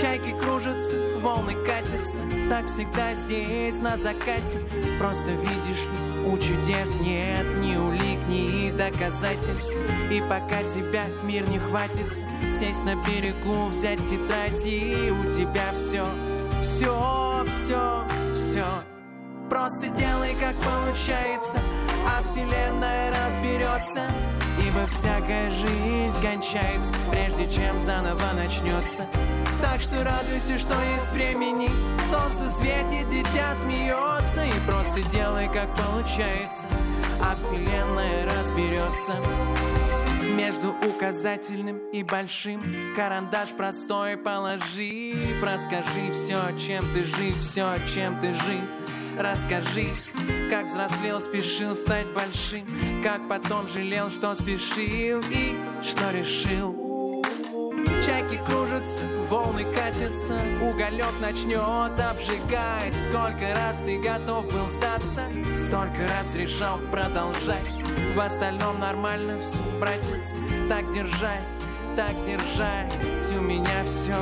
Чайки 0.00 0.38
кружатся, 0.38 0.96
волны 1.20 1.54
катятся 1.64 2.18
Так 2.48 2.66
всегда 2.66 3.14
здесь 3.14 3.80
на 3.80 3.96
закате. 3.96 4.60
Просто 4.98 5.32
видишь 5.32 5.86
у 6.26 6.36
чудес 6.38 6.96
нет 6.96 7.46
ни 7.60 7.76
улик, 7.76 8.18
ни 8.28 8.70
доказательств 8.70 9.72
И 10.10 10.20
пока 10.20 10.62
тебя 10.64 11.06
мир 11.22 11.48
не 11.48 11.58
хватит 11.58 12.12
Сесть 12.50 12.84
на 12.84 12.96
берегу, 12.96 13.66
взять 13.68 14.04
тетради 14.08 15.10
У 15.10 15.30
тебя 15.30 15.72
все, 15.72 16.04
все, 16.62 17.44
все, 17.46 18.04
все 18.34 18.64
Просто 19.48 19.86
делай, 19.88 20.34
как 20.40 20.56
получается, 20.56 21.58
а 22.04 22.22
вселенная 22.22 23.12
разберется. 23.12 24.08
Ибо 24.76 24.86
всякая 24.88 25.50
жизнь 25.50 26.20
кончается, 26.20 26.94
прежде 27.10 27.50
чем 27.50 27.78
заново 27.78 28.32
начнется. 28.34 29.08
Так 29.62 29.80
что 29.80 30.04
радуйся, 30.04 30.58
что 30.58 30.74
есть 30.92 31.10
времени. 31.12 31.70
Солнце 32.10 32.50
светит, 32.50 33.08
дитя 33.08 33.54
смеется. 33.54 34.44
И 34.44 34.66
просто 34.66 35.00
делай, 35.10 35.48
как 35.48 35.74
получается, 35.76 36.66
а 37.22 37.34
вселенная 37.36 38.26
разберется. 38.26 39.14
Между 40.36 40.74
указательным 40.86 41.78
и 41.92 42.02
большим 42.02 42.60
Карандаш 42.94 43.50
простой 43.50 44.16
положи 44.16 45.14
Расскажи 45.42 46.12
все, 46.12 46.56
чем 46.58 46.84
ты 46.92 47.04
жив, 47.04 47.40
все, 47.40 47.76
чем 47.86 48.20
ты 48.20 48.34
жив 48.34 48.85
Расскажи, 49.18 49.88
как 50.50 50.66
взрослел, 50.66 51.20
спешил 51.20 51.74
стать 51.74 52.06
большим 52.08 52.66
Как 53.02 53.26
потом 53.28 53.66
жалел, 53.66 54.10
что 54.10 54.34
спешил 54.34 55.22
и 55.30 55.56
что 55.82 56.10
решил. 56.10 56.86
Чайки 58.04 58.38
кружатся, 58.44 59.02
волны 59.30 59.64
катятся 59.72 60.38
Уголек 60.60 61.14
начнет 61.20 61.98
обжигать. 61.98 62.94
Сколько 62.94 63.54
раз 63.54 63.80
ты 63.86 63.98
готов 63.98 64.52
был 64.52 64.66
сдаться 64.66 65.22
Столько 65.56 66.06
раз 66.08 66.34
решал 66.34 66.78
продолжать. 66.92 67.80
В 68.14 68.20
остальном 68.20 68.78
нормально 68.80 69.40
все, 69.40 69.62
братец 69.80 70.34
Так 70.68 70.90
держать, 70.92 71.56
так 71.96 72.14
держать. 72.26 72.92
У 73.30 73.40
меня 73.40 73.82
все, 73.86 74.14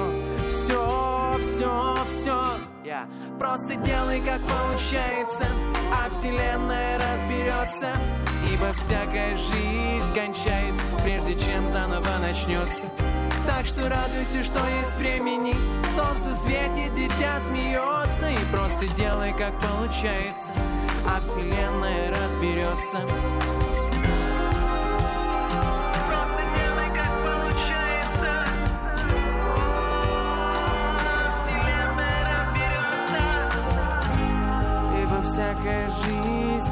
все, 0.48 1.38
все, 1.40 1.96
все 2.06 2.58
Я 2.84 3.08
просто 3.38 3.76
делай, 3.76 4.20
как 4.20 4.40
получается 4.42 5.46
А 5.92 6.10
вселенная 6.10 6.98
разберется 6.98 7.88
Ибо 8.52 8.72
всякая 8.74 9.36
жизнь 9.36 10.14
кончается 10.14 10.92
Прежде 11.02 11.34
чем 11.38 11.66
заново 11.68 12.18
начнется 12.20 12.88
так 13.46 13.66
что 13.66 13.88
радуйся, 13.90 14.42
что 14.42 14.58
есть 14.78 14.94
времени. 14.96 15.54
Солнце 15.94 16.34
светит, 16.34 16.94
дитя 16.94 17.38
смеется 17.40 18.30
И 18.30 18.44
просто 18.50 18.86
делай, 18.96 19.32
как 19.32 19.52
получается 19.60 20.50
А 21.06 21.20
вселенная 21.20 22.10
разберется 22.10 23.00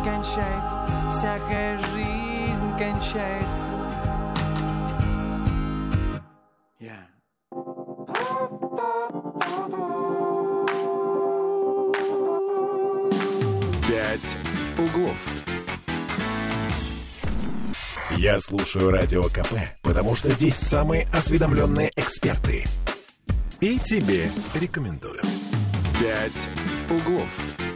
кончается 0.04 0.80
Всякая 1.10 1.78
жизнь 1.78 2.78
кончается 2.78 3.68
«Пять 13.88 14.36
углов». 14.78 15.30
Я 18.16 18.38
слушаю 18.40 18.90
Радио 18.90 19.24
КП, 19.24 19.54
потому 19.82 20.14
что 20.14 20.30
здесь 20.30 20.54
самые 20.54 21.06
осведомленные 21.12 21.90
эксперты. 21.96 22.64
И 23.60 23.78
тебе 23.78 24.30
рекомендую. 24.54 25.20
«Пять 26.00 26.48
углов». 26.90 27.71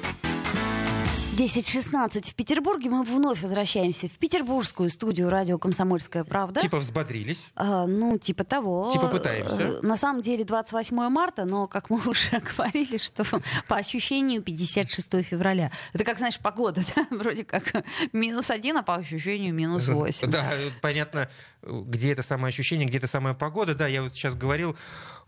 10.16 1.37 2.31
в 2.31 2.35
Петербурге. 2.35 2.89
Мы 2.89 3.05
вновь 3.05 3.43
возвращаемся 3.43 4.09
в 4.09 4.13
петербургскую 4.13 4.89
студию 4.89 5.29
радио 5.29 5.59
«Комсомольская 5.59 6.25
правда». 6.25 6.61
Типа 6.61 6.79
взбодрились. 6.79 7.51
А, 7.55 7.87
ну, 7.87 8.17
типа 8.17 8.43
того. 8.45 8.91
Типа 8.91 9.09
пытаемся. 9.09 9.61
Э, 9.61 9.81
На 9.83 9.99
самом 9.99 10.23
деле 10.23 10.45
28 10.47 10.97
марта, 11.11 11.45
но, 11.45 11.67
как 11.67 11.91
мы 11.91 11.99
уже 12.07 12.41
говорили, 12.41 12.97
что 12.97 13.23
по 13.69 13.77
ощущению 13.77 14.41
56 14.41 15.23
февраля. 15.23 15.71
Это 15.93 16.05
как, 16.05 16.17
знаешь, 16.17 16.39
погода, 16.39 16.83
да? 16.97 17.07
Вроде 17.11 17.45
как 17.45 17.65
минус 18.15 18.51
один, 18.51 18.79
а 18.79 18.83
по 18.83 18.95
ощущению 18.95 19.53
минус 19.53 19.89
8. 19.89 20.31
Да, 20.31 20.43
понятно, 20.81 21.29
где 21.63 22.13
это 22.13 22.23
самое 22.23 22.49
ощущение, 22.49 22.89
где 22.89 22.97
это 22.97 23.09
самая 23.09 23.35
погода. 23.35 23.75
Да, 23.75 23.87
я 23.87 24.03
вот 24.03 24.15
сейчас 24.15 24.35
говорил 24.37 24.75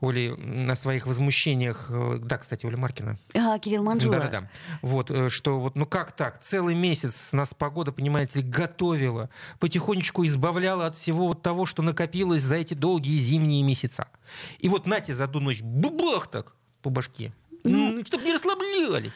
Оле 0.00 0.34
на 0.36 0.74
своих 0.74 1.06
возмущениях. 1.06 1.88
э, 1.90 2.18
Да, 2.22 2.38
кстати, 2.38 2.64
Оля 2.64 2.78
Маркина. 2.78 3.18
А, 3.34 3.58
Кирилл 3.58 3.82
Манжура. 3.82 4.20
Да-да-да. 4.20 4.48
Вот, 4.80 5.10
э, 5.10 5.28
что 5.28 5.60
вот, 5.60 5.74
ну 5.76 5.84
как 5.98 6.12
так? 6.12 6.40
Целый 6.40 6.74
месяц 6.76 7.32
нас 7.32 7.54
погода, 7.54 7.90
понимаете 7.92 8.40
ли, 8.40 8.48
готовила, 8.48 9.30
потихонечку 9.58 10.24
избавляла 10.24 10.86
от 10.86 10.94
всего 10.94 11.26
вот 11.26 11.42
того, 11.42 11.66
что 11.66 11.82
накопилось 11.82 12.42
за 12.42 12.54
эти 12.56 12.74
долгие 12.74 13.18
зимние 13.18 13.62
месяца. 13.64 14.08
И 14.60 14.68
вот 14.68 14.86
нате 14.86 15.12
за 15.14 15.24
одну 15.24 15.40
ночь 15.40 15.60
бубах 15.60 16.28
так 16.28 16.54
по 16.82 16.90
башке. 16.90 17.32
Ну, 17.64 18.04
чтобы 18.04 18.24
не 18.24 18.32
расслаблялись. 18.34 19.12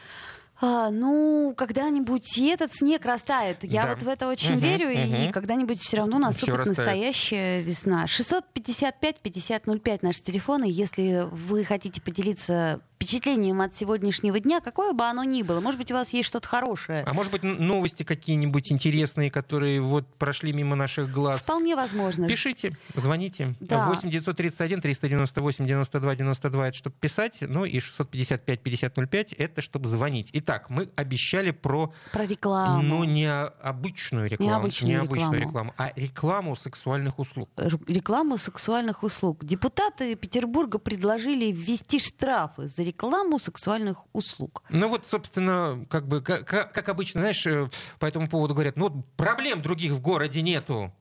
А, 0.61 0.91
ну, 0.91 1.53
когда-нибудь 1.57 2.37
и 2.37 2.47
этот 2.47 2.71
снег 2.73 3.05
растает. 3.05 3.63
Я 3.63 3.83
Да. 3.83 3.89
вот 3.89 4.03
в 4.03 4.07
это 4.07 4.27
очень 4.27 4.51
Мгм, 4.51 4.59
верю, 4.59 4.89
и 4.91 5.23
мгм. 5.25 5.31
когда-нибудь 5.33 5.79
все 5.81 5.97
равно 5.97 6.19
наступит 6.19 6.55
растает. 6.55 6.77
настоящая 6.77 7.61
весна. 7.61 8.05
655-5005 8.07 10.03
наш 10.03 10.21
телефон, 10.21 10.63
и 10.63 10.71
если 10.71 11.27
вы 11.31 11.63
хотите 11.63 12.01
поделиться 12.01 12.81
впечатлением 13.03 13.59
от 13.61 13.75
сегодняшнего 13.75 14.39
дня, 14.39 14.61
какое 14.61 14.93
бы 14.93 15.03
оно 15.03 15.23
ни 15.23 15.43
было, 15.43 15.59
может 15.59 15.77
быть, 15.77 15.91
у 15.91 15.93
вас 15.93 16.11
есть 16.13 16.27
что-то 16.29 16.47
хорошее. 16.47 17.03
А 17.05 17.13
может 17.13 17.31
быть, 17.31 17.43
новости 17.43 18.03
какие-нибудь 18.03 18.71
интересные, 18.71 19.29
которые 19.29 19.81
вот 19.81 20.07
прошли 20.15 20.53
мимо 20.53 20.75
наших 20.75 21.11
глаз? 21.11 21.41
Вполне 21.41 21.75
возможно. 21.75 22.27
Пишите, 22.27 22.77
звоните. 22.95 23.55
Да. 23.59 23.87
8 23.89 24.09
931 24.09 24.81
398 24.81 25.65
92 25.65 26.15
92 26.15 26.67
это 26.69 26.77
чтобы 26.77 26.95
писать, 26.99 27.39
ну 27.41 27.65
и 27.65 27.79
655 27.79 28.61
5005 28.61 29.33
это 29.33 29.61
чтобы 29.61 29.89
звонить. 29.89 30.29
Итак, 30.33 30.69
мы 30.69 30.89
обещали 30.95 31.51
про, 31.51 31.93
Про 32.13 32.25
рекламу. 32.25 32.81
ну 32.83 33.03
не 33.03 33.29
обычную 33.29 34.29
рекламу, 34.29 34.51
Необычную 34.51 34.93
необычную 34.93 35.41
рекламу. 35.41 35.71
рекламу, 35.71 35.73
а 35.77 35.91
рекламу 35.99 36.55
сексуальных 36.55 37.19
услуг. 37.19 37.49
Р- 37.57 37.79
рекламу 37.87 38.37
сексуальных 38.37 39.03
услуг. 39.03 39.43
Депутаты 39.43 40.15
Петербурга 40.15 40.79
предложили 40.79 41.51
ввести 41.51 41.99
штрафы 41.99 42.67
за 42.67 42.81
рекламу 42.83 42.92
сексуальных 43.39 43.97
услуг. 44.13 44.63
Ну 44.69 44.87
вот, 44.87 45.07
собственно, 45.07 45.85
как 45.89 46.07
бы, 46.07 46.21
как, 46.21 46.45
как 46.45 46.89
обычно, 46.89 47.21
знаешь, 47.21 47.45
э, 47.45 47.69
по 47.99 48.05
этому 48.05 48.27
поводу 48.27 48.53
говорят, 48.53 48.77
ну 48.77 48.89
вот 48.89 49.05
проблем 49.15 49.61
других 49.61 49.91
в 49.93 50.01
городе 50.01 50.41
нету. 50.41 50.91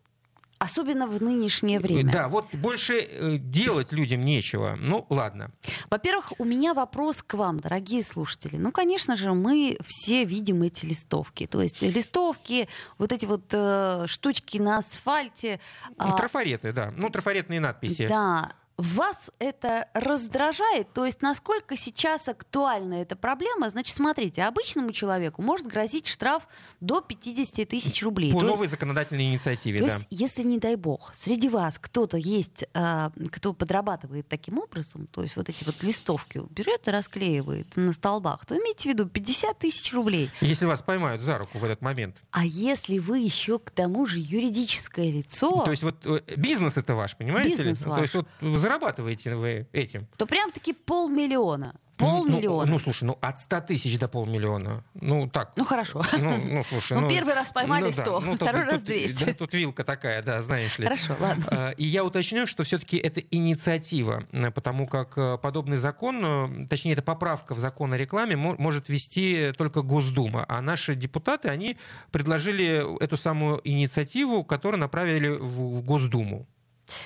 Особенно 0.63 1.09
в 1.09 1.21
нынешнее 1.21 1.81
время. 1.81 2.13
Да, 2.13 2.29
вот 2.29 2.55
больше 2.55 3.01
э, 3.01 3.37
делать 3.39 3.91
людям 3.91 4.25
нечего. 4.25 4.77
Ну, 4.79 5.05
ладно. 5.09 5.51
Во-первых, 5.91 6.35
у 6.39 6.45
меня 6.45 6.73
вопрос 6.73 7.21
к 7.21 7.35
вам, 7.35 7.59
дорогие 7.59 8.05
слушатели. 8.05 8.57
Ну, 8.57 8.71
конечно 8.71 9.17
же, 9.17 9.33
мы 9.33 9.77
все 9.85 10.25
видим 10.25 10.63
эти 10.63 10.87
листовки. 10.87 11.49
То 11.49 11.63
есть 11.63 11.83
листовки, 11.83 12.69
вот 12.97 13.11
эти 13.11 13.27
вот 13.27 13.47
э, 13.51 14.05
штучки 14.07 14.59
на 14.59 14.79
асфальте. 14.79 15.59
А, 15.99 16.13
трафареты, 16.13 16.73
да. 16.73 16.93
Ну, 16.97 17.11
трафаретные 17.11 17.59
надписи. 17.59 18.07
Да. 18.07 18.53
Вас 18.77 19.31
это 19.39 19.89
раздражает? 19.95 20.93
То 20.93 21.05
есть 21.05 21.23
насколько 21.23 21.77
сейчас 21.77 22.29
актуальна 22.29 22.95
эта 22.95 23.17
проблема? 23.17 23.71
Значит, 23.71 23.95
смотрите, 23.95 24.43
обычному 24.45 24.93
человеку 24.93 25.43
может 25.43 25.67
грозить 25.67 26.07
штраф 26.07 26.49
до 26.81 27.01
50 27.01 27.69
тысяч 27.69 28.03
рублей. 28.03 28.33
По 28.33 28.41
То 28.41 28.47
есть- 28.47 28.55
новой 28.55 28.67
законодательной 28.67 29.25
инициативе, 29.31 29.81
то 29.81 29.87
да. 29.87 29.95
есть, 29.95 30.07
если, 30.11 30.43
не 30.43 30.59
дай 30.59 30.77
бог, 30.77 31.13
среди 31.15 31.49
вас 31.49 31.79
кто-то 31.79 32.17
есть, 32.17 32.65
а, 32.75 33.13
кто 33.31 33.53
подрабатывает 33.53 34.27
таким 34.29 34.59
образом, 34.59 35.07
то 35.07 35.23
есть 35.23 35.37
вот 35.37 35.49
эти 35.49 35.65
вот 35.65 35.83
листовки 35.83 36.41
берет 36.51 36.89
и 36.89 36.91
расклеивает 36.91 37.77
на 37.77 37.93
столбах, 37.93 38.47
то 38.47 38.57
имейте 38.57 38.89
в 38.91 38.93
виду 38.95 39.07
50 39.09 39.59
тысяч 39.59 39.93
рублей. 39.93 40.31
Если 40.41 40.67
вас 40.67 40.83
поймают 40.83 41.23
за 41.23 41.39
руку 41.39 41.59
в 41.59 41.65
этот 41.65 41.83
момент. 41.83 42.17
А 42.31 42.45
если 42.45 42.99
вы 42.99 43.19
еще 43.19 43.59
к 43.59 43.71
тому 43.71 44.07
же 44.07 44.19
юридическое 44.19 45.11
лицо, 45.11 45.63
То 45.65 45.71
есть 45.71 45.83
вот 45.83 45.97
э, 46.05 46.21
бизнес 46.37 46.77
это 46.77 46.95
ваш, 46.95 47.17
понимаете 47.17 47.51
Бизнес 47.57 47.85
ли? 47.85 47.91
ваш. 47.91 47.97
То 47.99 48.03
есть 48.03 48.15
вот 48.15 48.27
зарабатываете 48.63 49.35
вы 49.35 49.67
этим. 49.73 50.07
то 50.17 50.27
прям-таки 50.27 50.73
полмиллиона. 50.73 51.75
Ну, 51.99 52.07
Полмиллиона. 52.25 52.69
Ну, 52.69 52.79
слушай, 52.81 53.05
ну 53.05 53.17
от 53.21 53.39
100 53.39 53.61
тысяч 53.61 53.97
до 53.97 54.09
полмиллиона. 54.09 54.83
Ну, 54.95 55.29
так. 55.29 55.53
Ну, 55.55 55.65
хорошо. 55.65 56.03
Ну, 56.19 56.37
ну, 56.45 56.65
слушай, 56.65 56.99
Ну, 56.99 57.09
первый 57.09 57.33
раз 57.35 57.53
поймали 57.53 57.93
да. 57.93 58.03
100, 58.03 58.21
тут- 58.21 58.37
второй 58.37 58.63
раз 58.65 58.81
тут- 58.81 58.85
200. 58.87 59.25
да, 59.25 59.35
тут 59.35 59.55
вилка 59.55 59.85
такая, 59.85 60.21
да, 60.23 60.41
знаешь 60.43 60.79
ли. 60.81 60.85
Хорошо, 60.87 61.15
ладно. 61.21 61.45
А, 61.49 61.71
И 61.77 61.85
я 61.85 62.03
уточню, 62.05 62.49
что 62.49 62.65
все-таки 62.65 62.97
это 62.97 63.21
инициатива, 63.31 64.25
потому 64.53 64.89
как 64.89 65.17
э, 65.17 65.39
подобный 65.41 65.77
закон, 65.77 66.65
э, 66.65 66.67
точнее, 66.67 66.95
это 66.95 67.03
поправка 67.03 67.55
в 67.55 67.59
закон 67.59 67.93
о 67.93 67.99
рекламе 67.99 68.35
мо- 68.37 68.57
может 68.59 68.89
вести 68.89 69.53
только 69.57 69.83
Госдума. 69.83 70.45
А 70.49 70.61
наши 70.61 70.97
депутаты, 70.97 71.51
они 71.51 71.77
предложили 72.11 73.01
эту 73.01 73.17
самую 73.17 73.61
инициативу, 73.63 74.43
которую 74.45 74.81
направили 74.81 75.29
в 75.29 75.83
Госдуму. 75.83 76.49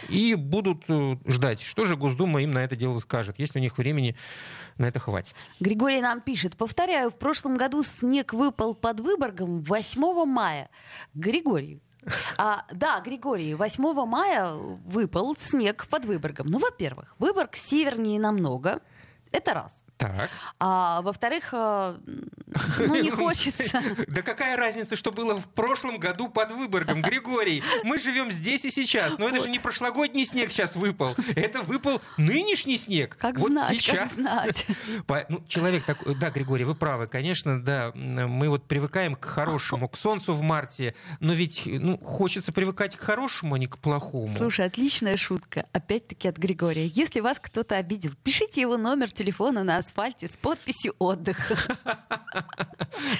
И 0.08 0.34
будут 0.34 0.84
э, 0.88 1.16
ждать, 1.26 1.60
что 1.60 1.84
же 1.84 1.96
Госдума 1.96 2.42
им 2.42 2.50
на 2.50 2.64
это 2.64 2.76
дело 2.76 2.98
скажет, 2.98 3.38
если 3.38 3.58
у 3.58 3.62
них 3.62 3.78
времени 3.78 4.16
на 4.78 4.86
это 4.86 4.98
хватит. 4.98 5.34
Григорий 5.60 6.00
нам 6.00 6.20
пишет. 6.20 6.56
Повторяю, 6.56 7.10
в 7.10 7.18
прошлом 7.18 7.56
году 7.56 7.82
снег 7.82 8.32
выпал 8.32 8.74
под 8.74 9.00
Выборгом 9.00 9.62
8 9.62 10.24
мая. 10.26 10.70
Григорий, 11.14 11.80
а, 12.36 12.64
да, 12.72 13.00
Григорий, 13.00 13.54
8 13.54 14.06
мая 14.06 14.52
выпал 14.52 15.36
снег 15.36 15.86
под 15.88 16.06
Выборгом. 16.06 16.46
Ну, 16.48 16.58
во-первых, 16.58 17.14
Выборг 17.18 17.56
севернее 17.56 18.20
намного. 18.20 18.80
Это 19.32 19.54
раз. 19.54 19.84
Так. 19.96 20.28
А 20.60 21.00
во-вторых, 21.00 21.50
э, 21.52 21.96
ну 22.80 22.96
не 22.96 23.10
хочется. 23.12 23.80
Да 24.08 24.20
какая 24.20 24.56
разница, 24.56 24.94
что 24.94 25.10
было 25.10 25.38
в 25.38 25.48
прошлом 25.48 25.98
году 25.98 26.28
под 26.28 26.50
Выборгом, 26.50 27.00
Григорий? 27.00 27.62
Мы 27.82 27.98
живем 27.98 28.30
здесь 28.30 28.64
и 28.66 28.70
сейчас. 28.70 29.16
Но 29.18 29.28
это 29.28 29.42
же 29.42 29.48
не 29.48 29.58
прошлогодний 29.58 30.26
снег 30.26 30.50
сейчас 30.50 30.76
выпал. 30.76 31.14
Это 31.34 31.62
выпал 31.62 32.02
нынешний 32.18 32.76
снег. 32.76 33.16
Как 33.18 33.38
вот 33.38 33.52
знать, 33.52 33.78
сейчас. 33.78 34.10
как 34.10 34.18
знать. 34.18 34.66
Ну, 35.28 35.42
человек 35.48 35.84
такой, 35.84 36.14
да, 36.14 36.30
Григорий, 36.30 36.64
вы 36.64 36.74
правы, 36.74 37.06
конечно, 37.06 37.62
да, 37.62 37.92
мы 37.94 38.48
вот 38.50 38.64
привыкаем 38.64 39.14
к 39.14 39.24
хорошему, 39.24 39.88
к 39.88 39.96
солнцу 39.96 40.34
в 40.34 40.42
марте, 40.42 40.94
но 41.20 41.32
ведь 41.32 41.62
ну, 41.64 41.98
хочется 41.98 42.52
привыкать 42.52 42.96
к 42.96 43.00
хорошему, 43.00 43.54
а 43.54 43.58
не 43.58 43.66
к 43.66 43.78
плохому. 43.78 44.36
Слушай, 44.36 44.66
отличная 44.66 45.16
шутка, 45.16 45.66
опять-таки 45.72 46.28
от 46.28 46.36
Григория. 46.36 46.86
Если 46.86 47.20
вас 47.20 47.38
кто-то 47.40 47.76
обидел, 47.76 48.12
пишите 48.22 48.60
его 48.60 48.76
номер 48.76 49.10
телефона 49.10 49.64
на 49.64 49.85
асфальте 49.86 50.26
с 50.26 50.36
подписью 50.36 50.94
«Отдых». 50.98 51.52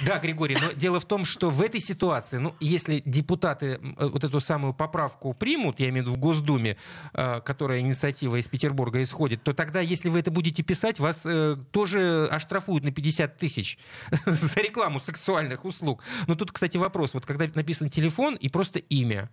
Да, 0.06 0.18
Григорий, 0.18 0.56
но 0.60 0.72
дело 0.72 1.00
в 1.00 1.04
том, 1.04 1.24
что 1.24 1.50
в 1.50 1.62
этой 1.62 1.80
ситуации, 1.80 2.38
ну, 2.38 2.54
если 2.60 3.02
депутаты 3.04 3.78
вот 3.98 4.24
эту 4.24 4.40
самую 4.40 4.74
поправку 4.74 5.32
примут, 5.34 5.80
я 5.80 5.88
имею 5.90 6.04
в 6.04 6.06
виду 6.08 6.16
в 6.16 6.20
Госдуме, 6.20 6.76
э, 7.12 7.40
которая 7.40 7.80
инициатива 7.80 8.36
из 8.36 8.46
Петербурга 8.48 9.02
исходит, 9.02 9.42
то 9.42 9.52
тогда, 9.52 9.80
если 9.80 10.08
вы 10.08 10.20
это 10.20 10.30
будете 10.30 10.62
писать, 10.62 10.98
вас 10.98 11.22
э, 11.24 11.56
тоже 11.70 12.28
оштрафуют 12.30 12.84
на 12.84 12.90
50 12.90 13.36
тысяч 13.36 13.78
за 14.26 14.60
рекламу 14.60 14.98
сексуальных 14.98 15.64
услуг. 15.64 16.02
Но 16.26 16.34
тут, 16.34 16.52
кстати, 16.52 16.76
вопрос. 16.76 17.14
Вот 17.14 17.26
когда 17.26 17.46
написан 17.54 17.88
телефон 17.88 18.34
и 18.34 18.48
просто 18.48 18.78
имя, 18.78 19.30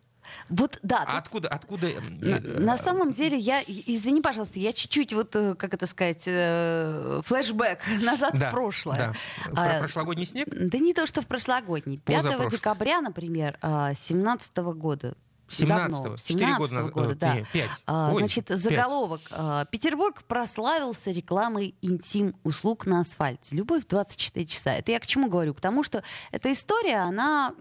вот, 0.50 0.80
да. 0.84 1.04
А 1.08 1.18
откуда, 1.18 1.50
откуда? 1.50 1.90
На, 2.02 2.40
на 2.40 2.78
самом 2.78 3.14
деле, 3.14 3.38
я, 3.38 3.62
извини, 3.62 4.22
пожалуйста, 4.22 4.60
я 4.60 4.74
чуть-чуть 4.74 5.14
вот, 5.14 5.36
э, 5.36 5.56
как 5.56 5.74
это 5.74 5.86
сказать, 5.86 6.24
э, 6.26 7.22
флешбэк 7.26 7.80
назад 8.02 8.38
да, 8.38 8.50
в 8.50 8.52
прошлое. 8.52 9.16
Да. 9.52 9.64
Про 9.64 9.80
прошлогодний 9.80 10.26
снег? 10.26 10.48
Да 10.50 10.78
не 10.78 10.94
то, 10.94 11.08
что 11.08 11.22
в 11.22 11.28
прошлогодний. 11.28 11.98
5 11.98 12.50
декабря, 12.50 13.02
например, 13.02 13.58
17 13.62 14.58
года 14.58 15.16
17-го, 15.50 16.18
4 16.18 16.58
года 16.58 16.74
назад. 16.74 16.92
года, 16.94 17.16
да. 17.16 17.36
Нет, 17.36 17.48
5. 17.52 17.70
А, 17.86 18.12
Ой, 18.14 18.20
Значит, 18.20 18.48
5. 18.48 18.60
заголовок. 18.60 19.22
А, 19.32 19.66
Петербург 19.66 20.24
прославился 20.24 21.12
рекламой 21.12 21.76
интим-услуг 21.82 22.86
на 22.86 23.02
асфальте. 23.02 23.56
Любовь 23.56 23.86
24 23.88 24.46
часа. 24.46 24.74
Это 24.74 24.92
я 24.92 25.00
к 25.00 25.08
чему 25.08 25.30
говорю? 25.30 25.54
К 25.54 25.62
тому, 25.62 25.84
что 25.84 26.04
эта 26.32 26.52
история, 26.52 26.98
она 26.98 27.54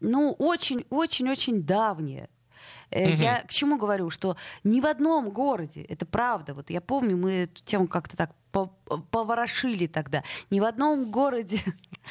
ну, 0.00 0.34
очень-очень-очень 0.38 1.62
давняя. 1.62 2.28
Угу. 2.90 2.98
Я 2.98 3.42
к 3.42 3.50
чему 3.50 3.78
говорю, 3.78 4.10
что 4.10 4.36
ни 4.62 4.80
в 4.80 4.86
одном 4.86 5.30
городе, 5.30 5.82
это 5.82 6.06
правда, 6.06 6.54
вот 6.54 6.70
я 6.70 6.80
помню, 6.80 7.16
мы 7.16 7.32
эту 7.44 7.62
тему 7.64 7.88
как-то 7.88 8.16
так 8.16 8.30
поворошили 9.10 9.86
тогда, 9.86 10.22
ни 10.50 10.60
в 10.60 10.64
одном 10.64 11.10
городе 11.10 11.58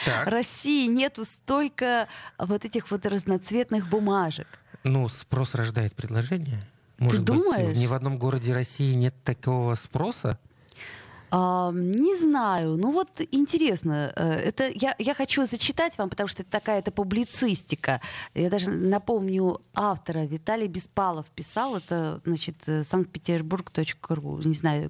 так. 0.06 0.28
России 0.28 0.88
нету 0.88 1.26
столько 1.26 2.08
вот 2.38 2.66
этих 2.66 2.92
вот 2.92 3.06
разноцветных 3.06 3.90
бумажек. 3.90 4.48
Ну, 4.84 5.08
спрос 5.08 5.56
рождает 5.56 5.96
предложение. 5.96 6.62
Может 6.98 7.26
Ты 7.26 7.34
быть, 7.34 7.42
думаешь? 7.42 7.78
ни 7.78 7.88
в 7.88 7.94
одном 7.94 8.18
городе 8.20 8.54
России 8.54 8.94
нет 8.94 9.16
такого 9.24 9.76
спроса? 9.76 10.40
А, 11.38 11.70
не 11.74 12.16
знаю. 12.16 12.78
Ну 12.78 12.92
вот 12.94 13.10
интересно. 13.32 14.14
Э, 14.16 14.36
это 14.36 14.70
я, 14.74 14.96
я 14.98 15.14
хочу 15.14 15.46
зачитать 15.46 15.98
вам, 15.98 16.10
потому 16.10 16.30
что 16.30 16.44
это 16.44 16.52
такая 16.52 16.80
это 16.80 16.92
публицистика. 16.92 18.00
Я 18.34 18.50
даже 18.50 18.72
напомню 18.72 19.60
автора. 19.74 20.20
Виталий 20.20 20.68
Беспалов 20.68 21.26
писал. 21.36 21.76
Это, 21.76 22.22
значит, 22.26 22.56
э, 22.68 22.86
санкт-петербург.ру. 22.86 24.42
Не 24.44 24.54
знаю, 24.54 24.90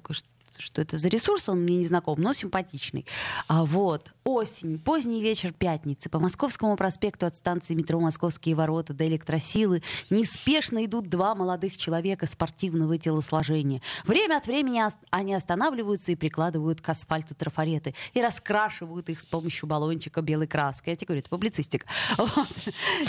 что 0.62 0.82
это 0.82 0.98
за 0.98 1.08
ресурс, 1.08 1.48
он 1.48 1.60
мне 1.60 1.76
не 1.76 1.86
знаком, 1.86 2.20
но 2.20 2.32
симпатичный. 2.32 3.06
А 3.48 3.64
вот, 3.64 4.12
осень, 4.24 4.78
поздний 4.78 5.22
вечер 5.22 5.52
пятницы, 5.52 6.08
по 6.08 6.18
Московскому 6.18 6.76
проспекту 6.76 7.26
от 7.26 7.36
станции 7.36 7.74
метро 7.74 8.00
«Московские 8.00 8.54
ворота» 8.54 8.92
до 8.92 9.06
электросилы 9.06 9.82
неспешно 10.10 10.84
идут 10.84 11.08
два 11.08 11.34
молодых 11.34 11.76
человека 11.76 12.26
спортивного 12.26 12.98
телосложения. 12.98 13.82
Время 14.04 14.36
от 14.36 14.46
времени 14.46 14.82
они 15.10 15.34
останавливаются 15.34 16.12
и 16.12 16.16
прикладывают 16.16 16.80
к 16.80 16.88
асфальту 16.88 17.34
трафареты 17.34 17.94
и 18.14 18.20
раскрашивают 18.20 19.08
их 19.08 19.20
с 19.20 19.26
помощью 19.26 19.68
баллончика 19.68 20.22
белой 20.22 20.46
краской. 20.46 20.92
Я 20.92 20.96
тебе 20.96 21.06
говорю, 21.06 21.20
это 21.20 21.30
публицистика. 21.30 21.86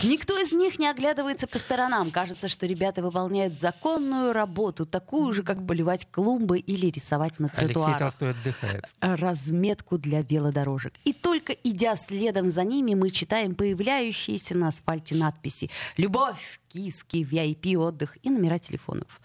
Никто 0.04 0.38
из 0.39 0.52
них 0.52 0.80
не 0.80 0.88
оглядывается 0.88 1.48
по 1.48 1.58
сторонам. 1.58 2.12
Кажется, 2.12 2.50
что 2.50 2.65
ребята 2.65 3.02
выполняют 3.02 3.60
законную 3.60 4.34
работу, 4.34 4.86
такую 4.86 5.34
же, 5.34 5.43
как 5.43 5.65
поливать 5.65 6.08
клумбы 6.12 6.60
или 6.60 6.88
рисовать 6.88 7.37
на 7.39 7.50
тротуарах. 7.50 7.88
Алексей 7.88 8.00
Толстой 8.00 8.32
отдыхает. 8.32 8.86
Разметку 9.00 9.97
для 9.97 10.21
велодорожек. 10.21 10.93
И 11.04 11.13
только 11.13 11.54
идя 11.54 11.95
следом 11.95 12.52
за 12.52 12.63
ними, 12.63 12.93
мы 12.93 13.12
читаем 13.12 13.56
появляющиеся 13.56 14.58
на 14.58 14.69
асфальте 14.69 15.15
надписи 15.15 15.69
«Любовь», 15.97 16.60
«Киски», 16.69 17.23
«VIP», 17.23 17.78
«Отдых» 17.78 18.17
и 18.23 18.30
номера 18.30 18.60
телефонов. 18.60 19.21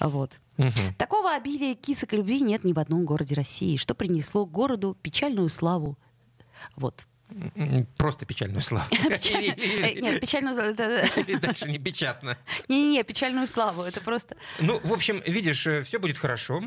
Вот. 0.00 0.38
Угу. 0.58 0.94
Такого 0.96 1.34
обилия 1.34 1.74
кисок 1.74 2.14
и 2.14 2.16
любви 2.16 2.40
нет 2.40 2.64
ни 2.64 2.72
в 2.72 2.78
одном 2.78 3.04
городе 3.04 3.34
России, 3.34 3.76
что 3.76 3.94
принесло 3.94 4.46
городу 4.46 4.96
печальную 5.02 5.48
славу. 5.48 5.98
Вот. 6.76 7.06
Просто 7.96 8.24
печальную 8.24 8.62
славу. 8.62 8.86
Нет, 8.92 10.20
печальную 10.20 10.54
славу. 10.54 10.74
Дальше 11.40 11.68
не 11.68 11.78
печатно. 11.78 12.38
Не-не-не, 12.68 13.02
печальную 13.02 13.48
славу. 13.48 13.82
Это 13.82 14.00
просто... 14.00 14.36
Ну, 14.60 14.80
в 14.84 14.92
общем, 14.92 15.22
видишь, 15.26 15.66
э, 15.66 15.82
все 15.82 15.98
будет 15.98 16.18
хорошо 16.18 16.62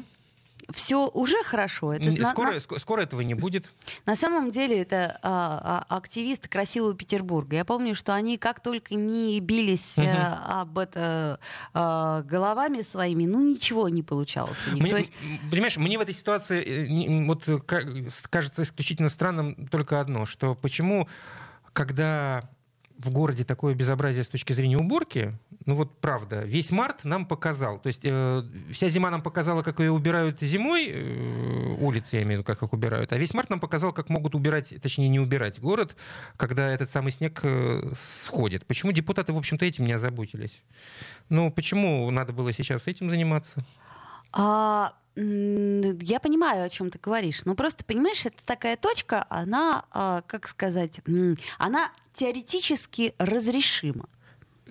все 0.74 1.08
уже 1.08 1.44
хорошо. 1.44 1.94
Это 1.94 2.12
скоро, 2.26 2.54
на... 2.54 2.80
скоро 2.80 3.02
этого 3.02 3.22
не 3.22 3.34
будет. 3.34 3.72
На 4.06 4.16
самом 4.16 4.52
деле 4.52 4.82
это 4.82 5.20
а, 5.22 5.86
а, 5.90 5.98
активисты 5.98 6.50
красивого 6.50 6.94
Петербурга. 6.94 7.58
Я 7.58 7.66
помню, 7.66 7.96
что 7.96 8.14
они 8.14 8.38
как 8.38 8.62
только 8.62 8.96
не 8.96 9.40
бились 9.40 9.98
угу. 9.98 10.08
а, 10.08 10.62
об 10.62 10.78
это 10.78 11.40
а, 11.74 12.22
головами 12.24 12.82
своими, 12.82 13.26
ну 13.26 13.42
ничего 13.42 13.90
не 13.90 14.04
получалось 14.04 14.58
у 14.72 14.76
них. 14.76 14.84
Мне, 14.84 14.98
есть... 14.98 15.14
Понимаешь, 15.50 15.78
мне 15.78 15.98
в 15.98 16.02
этой 16.02 16.14
ситуации 16.14 16.64
э, 16.64 17.26
вот 17.26 17.46
кажется 18.30 18.64
исключительно 18.64 19.10
странным 19.10 19.68
только 19.68 20.00
одно, 20.00 20.26
что 20.26 20.56
почему, 20.56 21.08
когда 21.74 22.50
в 23.00 23.12
городе 23.12 23.46
такое 23.46 23.74
безобразие 23.76 24.24
с 24.24 24.28
точки 24.28 24.52
зрения 24.52 24.78
уборки, 24.78 25.38
ну 25.66 25.74
вот 25.74 26.02
правда, 26.02 26.44
весь 26.44 26.70
март 26.70 27.06
нам 27.06 27.26
показал. 27.26 27.80
То 27.80 27.88
есть 27.88 28.02
э, 28.04 28.44
вся 28.72 28.90
зима 28.90 29.10
нам 29.10 29.22
показала, 29.22 29.62
как 29.62 29.80
ее 29.80 29.92
убирают 29.92 30.42
зимой, 30.42 30.90
э, 30.90 31.76
улицы, 31.80 32.18
я 32.18 32.24
имею 32.24 32.40
в 32.40 32.44
виду, 32.44 32.44
как 32.44 32.62
их 32.62 32.74
убирают, 32.74 33.14
а 33.14 33.18
весь 33.18 33.34
март 33.34 33.50
нам 33.50 33.62
показал, 33.62 33.94
как 33.94 34.10
могут 34.10 34.36
убирать, 34.36 34.74
точнее 34.82 35.08
не 35.08 35.20
убирать 35.20 35.62
город, 35.62 35.96
когда 36.36 36.70
этот 36.70 36.92
самый 36.92 37.14
снег 37.14 37.40
э, 37.44 37.94
сходит. 38.26 38.66
Почему 38.66 38.92
депутаты, 38.92 39.32
в 39.32 39.38
общем-то, 39.38 39.66
этим 39.66 39.86
не 39.86 39.94
озаботились? 39.94 40.62
Ну, 41.30 41.52
почему 41.52 42.12
надо 42.12 42.34
было 42.34 42.52
сейчас 42.52 42.88
этим 42.88 43.10
заниматься? 43.10 43.66
А, 44.34 44.94
я 45.22 46.20
понимаю, 46.20 46.64
о 46.64 46.70
чем 46.70 46.90
ты 46.90 47.00
говоришь. 47.00 47.44
Но 47.46 47.56
просто, 47.56 47.84
понимаешь, 47.84 48.26
это 48.26 48.38
такая 48.46 48.78
точка, 48.78 49.26
она, 49.30 49.86
а, 49.92 50.22
как 50.28 50.48
сказать, 50.48 51.02
она 51.58 51.92
теоретически 52.14 53.14
разрешима. 53.18 54.08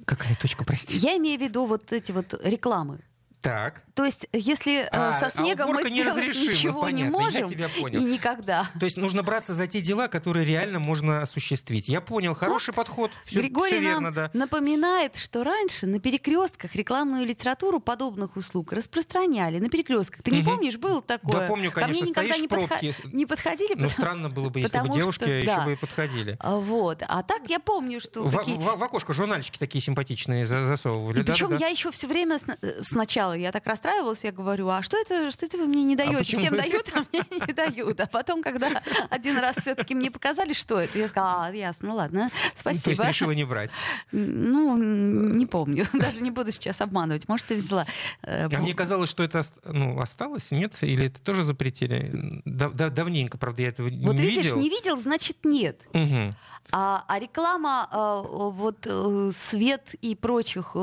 Какая 0.04 0.36
точка, 0.36 0.64
прости? 0.64 0.96
Я 0.96 1.16
имею 1.18 1.38
в 1.38 1.42
виду 1.42 1.66
вот 1.66 1.92
эти 1.92 2.12
вот 2.12 2.34
рекламы. 2.42 3.00
Так. 3.40 3.82
То 3.94 4.04
есть, 4.04 4.28
если 4.32 4.82
э, 4.82 4.88
а, 4.90 5.12
со 5.18 5.30
снегом 5.36 5.70
а 5.70 5.72
мы 5.74 5.82
сделать 5.82 6.26
ничего 6.26 6.82
понятно, 6.82 7.04
не 7.04 7.10
можем, 7.10 7.42
я 7.42 7.46
тебя 7.46 7.68
понял. 7.68 8.00
и 8.00 8.04
никогда. 8.04 8.70
То 8.78 8.84
есть 8.84 8.96
нужно 8.96 9.22
браться 9.22 9.54
за 9.54 9.66
те 9.66 9.80
дела, 9.80 10.08
которые 10.08 10.44
реально 10.44 10.80
можно 10.80 11.22
осуществить. 11.22 11.88
Я 11.88 12.00
понял, 12.00 12.34
хороший 12.34 12.70
вот. 12.70 12.76
подход. 12.76 13.10
Все, 13.24 13.40
Григорий 13.40 13.72
все 13.72 13.80
верно, 13.80 14.00
нам 14.02 14.14
да. 14.14 14.30
напоминает, 14.32 15.16
что 15.16 15.44
раньше 15.44 15.86
на 15.86 16.00
перекрестках 16.00 16.74
рекламную 16.74 17.26
литературу 17.26 17.80
подобных 17.80 18.36
услуг 18.36 18.72
распространяли. 18.72 19.58
На 19.58 19.68
перекрестках. 19.68 20.22
Ты 20.22 20.32
не 20.32 20.40
угу. 20.40 20.50
помнишь, 20.50 20.76
было 20.76 21.00
такое? 21.00 21.40
Да, 21.40 21.46
помню, 21.46 21.70
конечно. 21.70 22.14
Ко 22.14 22.22
мне 22.22 22.32
Стоишь 22.32 22.44
в 22.44 22.48
пробке. 22.48 22.92
Подход... 22.92 23.12
Не 23.12 23.26
подходили? 23.26 23.74
Ну, 23.74 23.88
странно 23.90 24.30
было 24.30 24.48
бы, 24.48 24.60
если 24.60 24.78
бы 24.78 24.88
девушки 24.88 25.24
что, 25.24 25.30
еще 25.30 25.60
бы 25.62 25.72
и 25.72 25.76
подходили. 25.76 26.36
А, 26.40 26.56
вот. 26.56 27.02
А 27.06 27.22
так 27.22 27.42
я 27.48 27.60
помню, 27.60 28.00
что... 28.00 28.22
В, 28.22 28.36
такие... 28.36 28.56
в, 28.56 28.62
в 28.62 28.82
окошко 28.82 29.12
журнальчики 29.12 29.58
такие 29.58 29.82
симпатичные 29.82 30.46
засовывали. 30.46 31.20
И 31.20 31.22
да, 31.22 31.32
причем 31.32 31.50
да, 31.50 31.56
я 31.56 31.68
еще 31.68 31.90
все 31.90 32.06
время 32.06 32.38
э, 32.62 32.82
сначала 32.82 33.27
сначала 33.28 33.32
я 33.34 33.52
так 33.52 33.66
расстраивалась, 33.66 34.20
я 34.22 34.32
говорю, 34.32 34.68
а 34.68 34.82
что 34.82 34.96
это, 34.96 35.30
что 35.30 35.46
это 35.46 35.58
вы 35.58 35.66
мне 35.66 35.82
не 35.84 35.96
даете? 35.96 36.18
почему? 36.18 36.40
Всем 36.40 36.56
дают, 36.56 36.86
а 36.94 37.04
мне 37.12 37.22
не 37.30 37.52
дают. 37.52 38.00
А 38.00 38.06
потом, 38.06 38.42
когда 38.42 38.82
один 39.10 39.38
раз 39.38 39.56
все-таки 39.56 39.94
мне 39.94 40.10
показали, 40.10 40.52
что 40.52 40.78
это, 40.80 40.98
я 40.98 41.08
сказала, 41.08 41.46
а, 41.46 41.50
ясно, 41.52 41.94
ладно, 41.94 42.30
То 42.62 42.70
есть 42.70 42.80
спасибо. 42.82 43.08
решила 43.08 43.30
не 43.32 43.44
брать. 43.44 43.70
Ну, 44.12 44.76
не 44.76 45.46
помню, 45.46 45.86
даже 45.92 46.22
не 46.22 46.30
буду 46.30 46.52
сейчас 46.52 46.80
обманывать. 46.80 47.28
Может, 47.28 47.50
и 47.50 47.54
взяла. 47.54 47.86
Э, 48.22 48.46
А 48.46 48.58
мне 48.60 48.74
казалось, 48.74 49.10
что 49.10 49.22
это 49.22 49.44
ну, 49.64 50.00
осталось, 50.00 50.50
нет? 50.50 50.74
Или 50.82 51.06
это 51.06 51.20
тоже 51.20 51.44
запретили? 51.44 52.10
Да- 52.44 52.70
да- 52.70 52.90
давненько, 52.90 53.38
правда, 53.38 53.62
я 53.62 53.68
этого 53.68 53.88
Вот 53.88 54.14
не 54.14 54.22
видишь, 54.22 54.44
видел. 54.44 54.58
не 54.58 54.68
видел, 54.70 55.00
значит 55.00 55.38
нет. 55.44 55.80
Мгм. 55.92 56.34
А, 56.70 57.02
а 57.08 57.18
реклама 57.18 57.88
э, 57.90 58.22
вот 58.50 58.86
э, 58.86 59.30
свет 59.34 59.94
и 60.02 60.14
прочих 60.14 60.76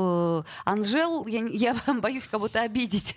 Анжел, 0.64 1.26
я, 1.28 1.44
я 1.46 1.76
боюсь 2.00 2.26
кого-то 2.36 2.60
обидеть. 2.60 3.16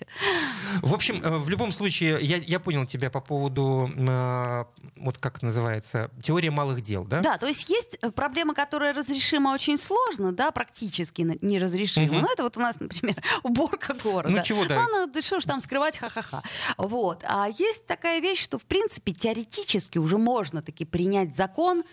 В 0.82 0.94
общем, 0.94 1.22
э, 1.22 1.38
в 1.38 1.50
любом 1.50 1.72
случае, 1.72 2.22
я, 2.22 2.38
я 2.38 2.60
понял 2.60 2.86
тебя 2.86 3.10
по 3.10 3.20
поводу, 3.20 3.92
э, 3.94 4.64
вот 4.96 5.18
как 5.18 5.42
называется, 5.42 6.10
теория 6.24 6.52
малых 6.52 6.82
дел, 6.82 7.04
да? 7.04 7.20
Да, 7.20 7.38
то 7.38 7.48
есть 7.48 7.70
есть 7.70 7.98
э, 8.02 8.12
проблема, 8.12 8.54
которая 8.54 8.94
разрешима 8.94 9.50
очень 9.50 9.78
сложно, 9.78 10.32
да, 10.32 10.52
практически 10.52 11.38
неразрешима. 11.42 12.06
Мгм. 12.06 12.22
Ну, 12.22 12.28
это 12.32 12.44
вот 12.44 12.56
у 12.56 12.62
нас, 12.62 12.80
например, 12.80 13.22
уборка 13.44 13.94
города. 13.94 14.34
Ну, 14.34 14.42
чего, 14.42 14.64
да. 14.66 14.76
Ну, 14.76 14.82
она, 14.86 15.08
да 15.08 15.22
что 15.22 15.42
ж 15.42 15.44
там 15.44 15.60
скрывать, 15.60 15.98
ха-ха-ха. 15.98 16.42
Вот. 16.78 17.26
А 17.28 17.50
есть 17.50 17.86
такая 17.86 18.22
вещь, 18.22 18.42
что, 18.42 18.58
в 18.58 18.66
принципе, 18.66 19.12
теоретически 19.12 19.98
уже 19.98 20.18
можно 20.18 20.62
таки 20.62 20.86
принять 20.86 21.36
закон, 21.36 21.84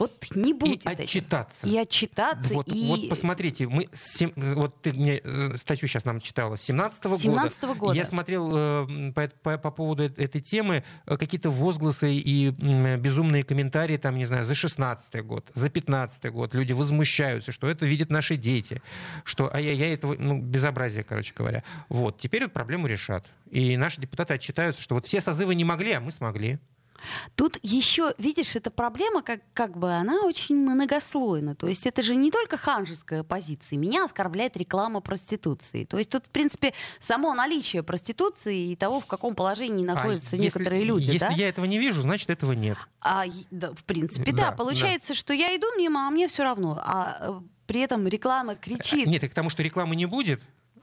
вот 0.00 0.24
не 0.34 0.50
И 0.50 0.54
будет 0.54 0.86
этим. 0.86 1.04
отчитаться. 1.04 1.66
И 1.66 1.76
отчитаться, 1.76 2.54
Вот, 2.54 2.66
и... 2.68 2.86
вот 2.88 3.08
посмотрите, 3.08 3.68
мы 3.68 3.88
сем- 3.92 4.32
вот 4.34 4.80
ты 4.82 4.92
мне 4.92 5.20
э, 5.22 5.56
статью 5.56 5.86
сейчас 5.86 6.04
нам 6.04 6.20
читала 6.20 6.56
с 6.56 6.62
17 6.62 7.04
года. 7.04 7.22
17-го 7.22 7.74
года. 7.74 7.92
Я 7.96 8.04
смотрел 8.04 8.50
э, 8.56 9.12
по, 9.12 9.28
по- 9.42 9.58
по 9.58 9.70
поводу 9.70 10.02
этой 10.04 10.40
темы 10.40 10.82
э, 11.06 11.16
какие-то 11.16 11.50
возгласы 11.50 12.12
и 12.14 12.50
безумные 12.96 13.44
комментарии, 13.44 13.96
там, 13.96 14.16
не 14.16 14.24
знаю, 14.24 14.44
за 14.44 14.54
16 14.54 15.24
год, 15.24 15.50
за 15.54 15.68
15 15.70 16.32
год. 16.32 16.54
Люди 16.54 16.72
возмущаются, 16.72 17.52
что 17.52 17.68
это 17.68 17.86
видят 17.86 18.10
наши 18.10 18.36
дети, 18.36 18.82
что 19.24 19.54
ай-яй-яй, 19.54 19.92
это 19.94 20.06
ну, 20.08 20.40
безобразие, 20.40 21.04
короче 21.04 21.34
говоря. 21.36 21.62
Вот, 21.88 22.18
теперь 22.18 22.42
эту 22.44 22.52
проблему 22.52 22.86
решат. 22.86 23.26
И 23.50 23.76
наши 23.76 24.00
депутаты 24.00 24.34
отчитаются, 24.34 24.80
что 24.80 24.94
вот 24.94 25.04
все 25.04 25.20
созывы 25.20 25.54
не 25.54 25.64
могли, 25.64 25.92
а 25.92 26.00
мы 26.00 26.10
смогли. 26.10 26.58
Тут 27.34 27.58
еще, 27.62 28.14
видишь, 28.18 28.56
эта 28.56 28.70
проблема, 28.70 29.22
как, 29.22 29.40
как 29.54 29.76
бы, 29.76 29.92
она 29.92 30.22
очень 30.22 30.56
многослойна. 30.56 31.54
То 31.54 31.66
есть 31.68 31.86
это 31.86 32.02
же 32.02 32.14
не 32.14 32.30
только 32.30 32.56
ханжеская 32.56 33.22
позиция. 33.22 33.78
Меня 33.78 34.04
оскорбляет 34.04 34.56
реклама 34.56 35.00
проституции. 35.00 35.84
То 35.84 35.98
есть 35.98 36.10
тут, 36.10 36.26
в 36.26 36.30
принципе, 36.30 36.74
само 37.00 37.34
наличие 37.34 37.82
проституции 37.82 38.72
и 38.72 38.76
того, 38.76 39.00
в 39.00 39.06
каком 39.06 39.34
положении 39.34 39.84
А 39.88 39.94
находятся 39.94 40.36
если- 40.36 40.44
некоторые 40.44 40.84
люди. 40.84 41.10
Если 41.10 41.18
да? 41.18 41.30
я 41.32 41.48
этого 41.48 41.64
не 41.64 41.78
вижу, 41.78 42.02
значит, 42.02 42.30
этого 42.30 42.52
нет. 42.52 42.78
А, 43.00 43.24
да, 43.50 43.72
в 43.72 43.84
принципе, 43.84 44.32
Да, 44.32 44.50
да. 44.50 44.52
Получается, 44.52 45.14
что 45.14 45.32
я 45.32 45.56
иду 45.56 45.66
мимо, 45.78 46.06
а 46.06 46.10
мне 46.10 46.28
все 46.28 46.42
равно. 46.42 46.78
А 46.82 47.16
э, 47.20 47.40
при 47.66 47.80
этом 47.80 48.06
реклама 48.06 48.54
кричит. 48.56 49.06
Нет, 49.06 49.24
и 49.24 49.28
к 49.28 49.34
тому, 49.34 49.48
что 49.50 49.62
рекламы 49.62 49.96
не 49.96 50.06
будет, 50.06 50.40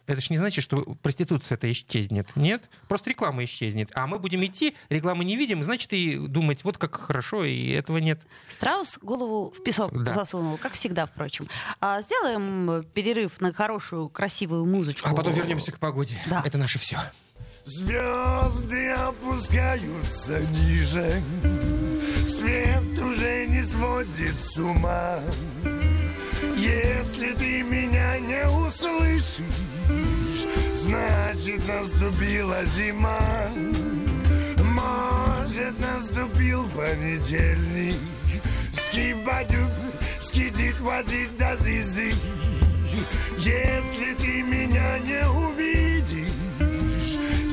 это 0.07 0.19
же 0.21 0.27
не 0.31 0.37
значит, 0.37 0.63
что 0.63 0.81
проституция 1.03 1.55
это 1.57 1.71
исчезнет. 1.71 2.27
Нет, 2.35 2.69
просто 2.87 3.09
реклама 3.11 3.43
исчезнет. 3.43 3.91
А 3.93 4.07
мы 4.07 4.17
будем 4.19 4.43
идти, 4.43 4.75
рекламы 4.89 5.23
не 5.25 5.35
видим, 5.35 5.63
значит, 5.63 5.93
и 5.93 6.17
думать, 6.17 6.63
вот 6.63 6.77
как 6.77 6.95
хорошо, 6.99 7.43
и 7.43 7.69
этого 7.71 7.97
нет. 7.97 8.21
Страус 8.49 8.97
голову 9.01 9.51
в 9.55 9.61
песок 9.63 9.91
Да. 10.03 10.13
засунул, 10.13 10.57
как 10.57 10.73
всегда, 10.73 11.05
впрочем. 11.05 11.47
А, 11.79 12.01
сделаем 12.01 12.83
перерыв 12.93 13.39
на 13.41 13.53
хорошую, 13.53 14.09
красивую 14.09 14.65
музычку. 14.65 15.07
А 15.09 15.13
потом 15.13 15.33
вернемся 15.33 15.71
к 15.71 15.79
погоде. 15.79 16.15
Да. 16.27 16.41
Это 16.45 16.57
наше 16.57 16.79
все. 16.79 16.97
Звезды 17.65 18.91
опускаются 18.91 20.39
ниже, 20.51 21.21
свет 22.25 22.97
уже 23.01 23.45
не 23.47 23.61
сводит 23.63 24.41
с 24.41 24.57
ума. 24.57 25.19
Если 26.55 27.33
ты 27.33 27.63
меня 27.63 28.19
не 28.19 28.47
услышишь, 28.47 29.43
значит 30.73 31.67
наступила 31.67 32.63
зима. 32.65 33.19
Может 34.63 35.79
наступил 35.79 36.67
понедельник, 36.69 37.99
скибадюк, 38.73 39.71
скидит 40.19 40.79
возить 40.79 41.37
за 41.37 41.55
зизи. 41.57 42.13
Если 43.37 44.13
ты 44.15 44.43
меня 44.43 44.99
не 44.99 45.27
увидишь, 45.29 46.27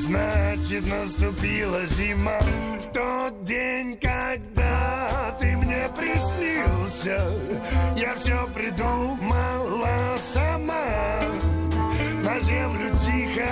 Значит, 0.05 0.87
наступила 0.87 1.85
зима 1.87 2.39
В 2.79 2.91
тот 2.91 3.43
день, 3.43 3.97
когда 3.97 5.35
ты 5.39 5.57
мне 5.57 5.89
приснился 5.95 7.33
Я 7.97 8.15
все 8.15 8.47
придумала 8.53 10.17
сама 10.19 10.85
На 12.25 12.39
землю 12.39 12.89
тихо 12.89 13.47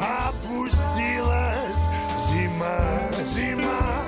опустилась 0.00 1.88
Зима, 2.28 2.80
зима, 3.24 4.03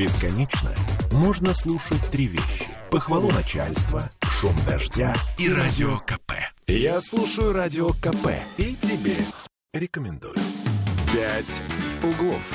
Бесконечно 0.00 0.74
можно 1.12 1.52
слушать 1.52 2.00
три 2.10 2.26
вещи. 2.26 2.64
Похвалу 2.90 3.30
начальства, 3.32 4.10
шум 4.22 4.56
дождя 4.66 5.14
и 5.36 5.52
радио 5.52 5.98
КП. 5.98 6.32
Я 6.66 7.02
слушаю 7.02 7.52
радио 7.52 7.90
КП 7.90 8.28
и 8.56 8.74
тебе 8.76 9.14
рекомендую. 9.74 10.36
«Пять 11.12 11.60
углов». 12.02 12.50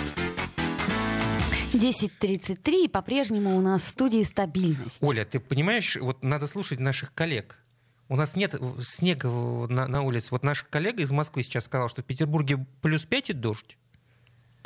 10.33, 1.73 2.85
и 2.85 2.87
по-прежнему 2.87 3.55
у 3.55 3.61
нас 3.61 3.83
в 3.83 3.89
студии 3.89 4.23
стабильность. 4.23 5.03
Оля, 5.03 5.23
ты 5.23 5.39
понимаешь, 5.39 5.97
вот 5.97 6.23
надо 6.23 6.47
слушать 6.47 6.79
наших 6.79 7.13
коллег. 7.13 7.59
У 8.09 8.15
нас 8.15 8.35
нет 8.35 8.55
снега 8.81 9.27
на, 9.27 9.87
на 9.87 10.01
улице. 10.01 10.29
Вот 10.31 10.41
наш 10.41 10.63
коллега 10.63 11.03
из 11.03 11.11
Москвы 11.11 11.43
сейчас 11.43 11.65
сказал, 11.65 11.89
что 11.89 12.01
в 12.01 12.05
Петербурге 12.05 12.65
плюс 12.81 13.05
5 13.05 13.29
и 13.29 13.33
дождь. 13.33 13.77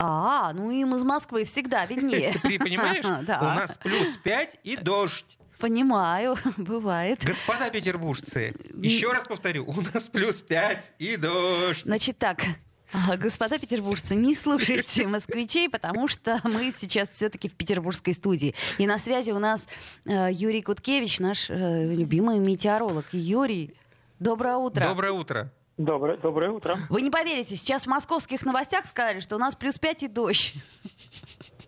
А, 0.01 0.53
ну 0.53 0.71
им 0.71 0.95
из 0.95 1.03
Москвы 1.03 1.43
всегда 1.43 1.85
виднее. 1.85 2.33
Ты 2.41 2.57
понимаешь? 2.57 3.03
У 3.05 3.43
нас 3.43 3.77
плюс 3.77 4.17
5 4.23 4.59
и 4.63 4.77
дождь. 4.77 5.37
Понимаю, 5.59 6.37
бывает. 6.57 7.23
Господа 7.23 7.69
петербуржцы, 7.69 8.55
еще 8.81 9.11
раз 9.11 9.25
повторю, 9.25 9.65
у 9.67 9.81
нас 9.93 10.07
плюс 10.07 10.41
5 10.41 10.93
и 10.99 11.17
дождь. 11.17 11.81
Значит 11.81 12.17
так, 12.17 12.45
а, 12.93 13.17
господа 13.17 13.59
петербуржцы, 13.59 14.15
не 14.15 14.35
слушайте 14.35 15.05
москвичей, 15.05 15.67
потому 15.67 16.07
что 16.07 16.39
мы 16.45 16.71
сейчас 16.71 17.09
все-таки 17.09 17.49
в 17.49 17.53
петербургской 17.55 18.13
студии. 18.13 18.55
И 18.77 18.87
на 18.87 18.97
связи 18.97 19.31
у 19.31 19.39
нас 19.39 19.67
э, 20.05 20.29
Юрий 20.31 20.61
Куткевич, 20.61 21.19
наш 21.19 21.49
э, 21.49 21.93
любимый 21.93 22.39
метеоролог. 22.39 23.05
Юрий, 23.11 23.75
доброе 24.19 24.55
утро. 24.55 24.85
Доброе 24.85 25.11
утро. 25.11 25.51
Доброе, 25.79 26.17
доброе 26.17 26.51
утро. 26.51 26.75
Вы 26.89 27.01
не 27.01 27.09
поверите, 27.09 27.55
сейчас 27.55 27.85
в 27.85 27.87
московских 27.87 28.45
новостях 28.45 28.85
сказали, 28.85 29.21
что 29.21 29.37
у 29.37 29.39
нас 29.39 29.55
плюс 29.55 29.79
5 29.79 30.03
и 30.03 30.07
дождь. 30.09 30.53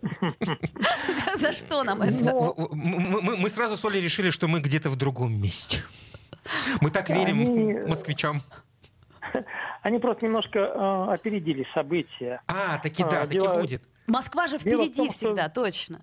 За 1.36 1.52
что 1.52 1.82
нам 1.82 2.02
это? 2.02 2.52
Мы, 2.72 3.48
сразу 3.48 3.78
с 3.78 3.84
Олей 3.86 4.02
решили, 4.02 4.28
что 4.28 4.48
мы 4.48 4.60
где-то 4.60 4.90
в 4.90 4.96
другом 4.96 5.40
месте. 5.40 5.78
Мы 6.82 6.90
так 6.90 7.08
верим 7.08 7.88
москвичам. 7.88 8.42
они 9.82 9.98
просто 9.98 10.26
немножко 10.26 10.58
э, 10.58 11.14
опередили 11.14 11.66
события. 11.74 12.42
А, 12.48 12.76
таки 12.78 13.02
да, 13.04 13.22
а, 13.22 13.26
таки 13.26 13.38
дело... 13.38 13.60
будет. 13.60 13.82
Москва 14.06 14.46
же 14.46 14.58
впереди 14.58 14.94
том, 14.94 15.08
всегда, 15.10 15.44
что... 15.44 15.62
точно. 15.62 16.00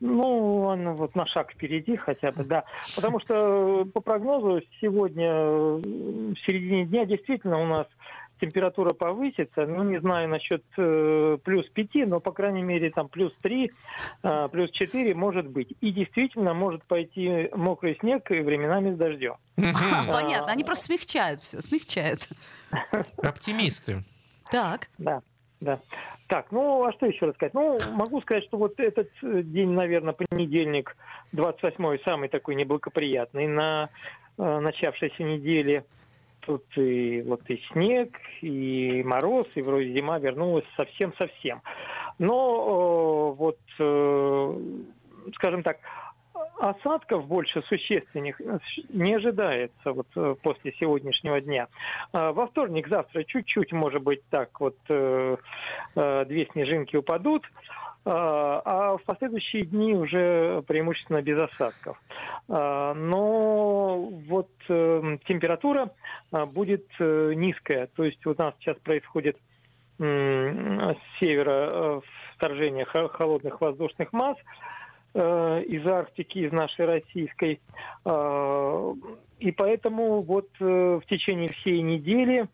Ну, 0.00 0.62
он 0.62 0.94
вот 0.94 1.14
на 1.14 1.26
шаг 1.26 1.52
впереди 1.52 1.96
хотя 1.96 2.32
бы, 2.32 2.44
да. 2.44 2.64
Потому 2.96 3.20
что 3.20 3.86
по 3.92 4.00
прогнозу 4.00 4.62
сегодня 4.80 5.30
в 5.32 6.34
середине 6.46 6.86
дня 6.86 7.04
действительно 7.04 7.60
у 7.60 7.66
нас 7.66 7.86
температура 8.40 8.94
повысится, 8.94 9.66
ну, 9.66 9.84
не 9.84 10.00
знаю 10.00 10.28
насчет 10.28 10.64
э, 10.78 11.38
плюс 11.44 11.68
5, 11.68 11.88
но, 12.06 12.20
по 12.20 12.32
крайней 12.32 12.62
мере, 12.62 12.90
там 12.90 13.08
плюс 13.08 13.32
3, 13.42 13.70
э, 14.22 14.48
плюс 14.50 14.70
4 14.70 15.14
может 15.14 15.46
быть. 15.46 15.74
И 15.80 15.92
действительно 15.92 16.54
может 16.54 16.82
пойти 16.84 17.50
мокрый 17.54 17.98
снег 18.00 18.30
и 18.30 18.40
временами 18.40 18.94
с 18.94 18.96
дождем. 18.96 19.36
Понятно, 19.56 20.50
они 20.50 20.64
просто 20.64 20.86
смягчают 20.86 21.42
все, 21.42 21.60
смягчают. 21.60 22.28
Оптимисты. 23.18 24.02
Так. 24.50 24.88
Да, 24.98 25.22
да. 25.60 25.80
Так, 26.26 26.52
ну, 26.52 26.84
а 26.84 26.92
что 26.92 27.06
еще 27.06 27.26
рассказать? 27.26 27.54
Ну, 27.54 27.78
могу 27.94 28.20
сказать, 28.20 28.44
что 28.44 28.56
вот 28.56 28.78
этот 28.78 29.10
э, 29.22 29.42
день, 29.42 29.70
наверное, 29.70 30.14
понедельник, 30.14 30.96
28-й, 31.34 32.02
самый 32.04 32.28
такой 32.28 32.54
неблагоприятный 32.54 33.46
на 33.46 33.88
э, 34.38 34.58
начавшейся 34.60 35.22
неделе– 35.22 35.84
Тут 36.40 36.64
и 36.76 37.22
вот 37.22 37.42
и 37.48 37.60
снег, 37.70 38.18
и 38.40 39.02
мороз, 39.04 39.46
и 39.54 39.62
вроде 39.62 39.92
зима 39.92 40.18
вернулась 40.18 40.64
совсем-совсем. 40.76 41.62
Но 42.18 43.32
э, 43.32 43.38
вот, 43.38 43.58
э, 43.78 44.58
скажем 45.34 45.62
так, 45.62 45.78
осадков 46.60 47.26
больше 47.26 47.62
существенных 47.62 48.40
не 48.90 49.14
ожидается 49.14 49.92
вот 49.92 50.06
э, 50.14 50.34
после 50.42 50.72
сегодняшнего 50.78 51.40
дня. 51.40 51.68
А 52.12 52.32
во 52.32 52.46
вторник, 52.46 52.88
завтра 52.88 53.24
чуть-чуть, 53.24 53.72
может 53.72 54.02
быть, 54.02 54.22
так 54.30 54.60
вот 54.60 54.76
э, 54.88 55.36
э, 55.96 56.24
две 56.26 56.46
снежинки 56.52 56.96
упадут. 56.96 57.44
А, 58.02 58.62
а 58.64 58.96
в 58.96 59.02
последующие 59.04 59.64
дни 59.64 59.94
уже 59.94 60.62
преимущественно 60.66 61.20
без 61.20 61.38
осадков. 61.38 62.00
А, 62.48 62.94
но 62.94 63.98
вот 64.28 64.50
э, 64.68 65.18
температура 65.26 65.90
будет 66.30 66.86
э, 66.98 67.32
низкая, 67.34 67.88
то 67.94 68.04
есть 68.04 68.24
у 68.26 68.34
нас 68.36 68.54
сейчас 68.60 68.76
происходит 68.78 69.36
с 69.98 70.96
севера 71.20 71.68
э, 71.70 72.00
вторжение 72.36 72.86
холодных 72.86 73.60
воздушных 73.60 74.14
масс 74.14 74.38
из 75.14 75.86
Арктики, 75.86 76.38
из 76.38 76.52
нашей 76.52 76.86
российской. 76.86 77.60
И 79.38 79.52
поэтому 79.52 80.20
вот 80.20 80.48
в 80.58 81.02
течение 81.08 81.48
всей 81.48 81.82
недели 81.82 82.48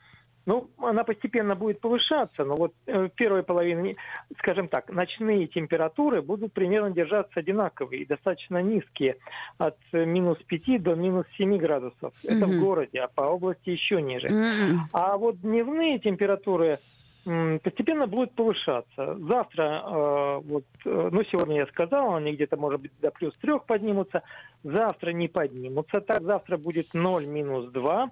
ну, 0.47 0.71
она 0.79 1.03
постепенно 1.03 1.57
будет 1.57 1.81
повышаться, 1.81 2.45
но 2.45 2.55
вот 2.55 2.73
в 2.87 3.09
первой 3.11 3.43
половине, 3.43 3.97
скажем 4.39 4.69
так, 4.69 4.91
ночные 4.91 5.49
температуры 5.49 6.23
будут 6.23 6.53
примерно 6.53 6.93
держаться 6.93 7.41
одинаковые, 7.41 8.07
достаточно 8.07 8.63
низкие, 8.63 9.17
от 9.59 9.77
минус 9.93 10.39
5 10.47 10.81
до 10.81 10.95
минус 10.95 11.27
7 11.37 11.57
градусов. 11.59 12.15
Mm-hmm. 12.23 12.37
Это 12.37 12.47
в 12.47 12.61
городе, 12.61 13.01
а 13.01 13.09
по 13.09 13.23
области 13.23 13.71
еще 13.71 14.01
ниже. 14.01 14.29
Mm-hmm. 14.29 14.77
А 14.93 15.17
вот 15.17 15.41
дневные 15.41 15.99
температуры 15.99 16.79
постепенно 17.27 18.07
будет 18.07 18.33
повышаться. 18.35 19.17
Завтра, 19.19 19.83
э, 19.85 20.41
вот, 20.45 20.65
э, 20.85 21.09
ну, 21.11 21.25
сегодня 21.25 21.57
я 21.57 21.67
сказал, 21.67 22.15
они 22.15 22.33
где-то, 22.33 22.57
может 22.57 22.81
быть, 22.81 22.93
до 23.01 23.11
плюс 23.11 23.35
трех 23.41 23.65
поднимутся. 23.65 24.23
Завтра 24.63 25.11
не 25.11 25.27
поднимутся. 25.27 26.01
Так, 26.01 26.23
завтра 26.23 26.57
будет 26.57 26.95
0 26.95 27.27
минус 27.27 27.73
2. 27.73 28.11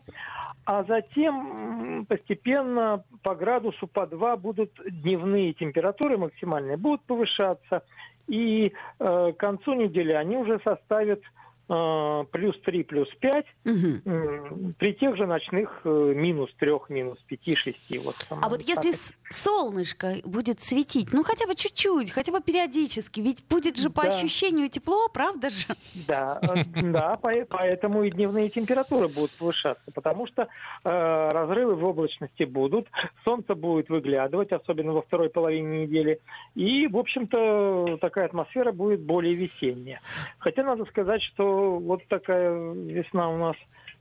А 0.64 0.84
затем 0.84 2.06
постепенно 2.06 3.04
по 3.22 3.36
градусу 3.36 3.86
по 3.86 4.06
2 4.06 4.36
будут 4.36 4.72
дневные 4.84 5.52
температуры 5.52 6.18
максимальные, 6.18 6.76
будут 6.76 7.02
повышаться. 7.02 7.84
И 8.26 8.72
э, 8.98 9.32
к 9.32 9.36
концу 9.36 9.74
недели 9.74 10.12
они 10.12 10.36
уже 10.38 10.58
составят 10.64 11.20
плюс 11.66 12.60
3, 12.64 12.84
плюс 12.84 13.08
5, 13.20 13.46
угу. 13.64 14.74
при 14.78 14.92
тех 14.94 15.16
же 15.16 15.26
ночных 15.26 15.80
э, 15.84 16.12
минус 16.14 16.50
3, 16.58 16.72
минус 16.90 17.18
5, 17.26 17.56
6. 17.56 17.78
Вот, 18.04 18.14
а 18.30 18.48
вот 18.50 18.60
если 18.62 18.92
солнышко 19.30 20.16
будет 20.24 20.60
светить, 20.60 21.12
ну 21.12 21.24
хотя 21.24 21.46
бы 21.46 21.54
чуть-чуть, 21.54 22.10
хотя 22.10 22.32
бы 22.32 22.42
периодически, 22.42 23.20
ведь 23.20 23.44
будет 23.48 23.78
же 23.78 23.88
по 23.88 24.02
да. 24.02 24.08
ощущению 24.08 24.68
тепло, 24.68 25.08
правда 25.08 25.48
же? 25.48 25.66
Да, 26.06 26.38
э, 26.42 26.82
да, 26.82 27.18
поэтому 27.48 28.04
и 28.04 28.10
дневные 28.10 28.50
температуры 28.50 29.08
будут 29.08 29.30
повышаться, 29.32 29.90
потому 29.94 30.26
что 30.26 30.42
э, 30.42 30.48
разрывы 30.84 31.76
в 31.76 31.84
облачности 31.84 32.42
будут, 32.42 32.88
солнце 33.24 33.54
будет 33.54 33.88
выглядывать, 33.88 34.52
особенно 34.52 34.92
во 34.92 35.02
второй 35.02 35.30
половине 35.30 35.86
недели, 35.86 36.20
и, 36.54 36.86
в 36.88 36.98
общем-то, 36.98 37.98
такая 38.02 38.26
атмосфера 38.26 38.72
будет 38.72 39.00
более 39.00 39.34
весенняя. 39.34 40.00
Хотя 40.38 40.62
надо 40.62 40.84
сказать, 40.86 41.22
что 41.22 41.53
вот 41.54 42.06
такая 42.08 42.52
весна 42.74 43.28
у 43.30 43.38
нас 43.38 43.56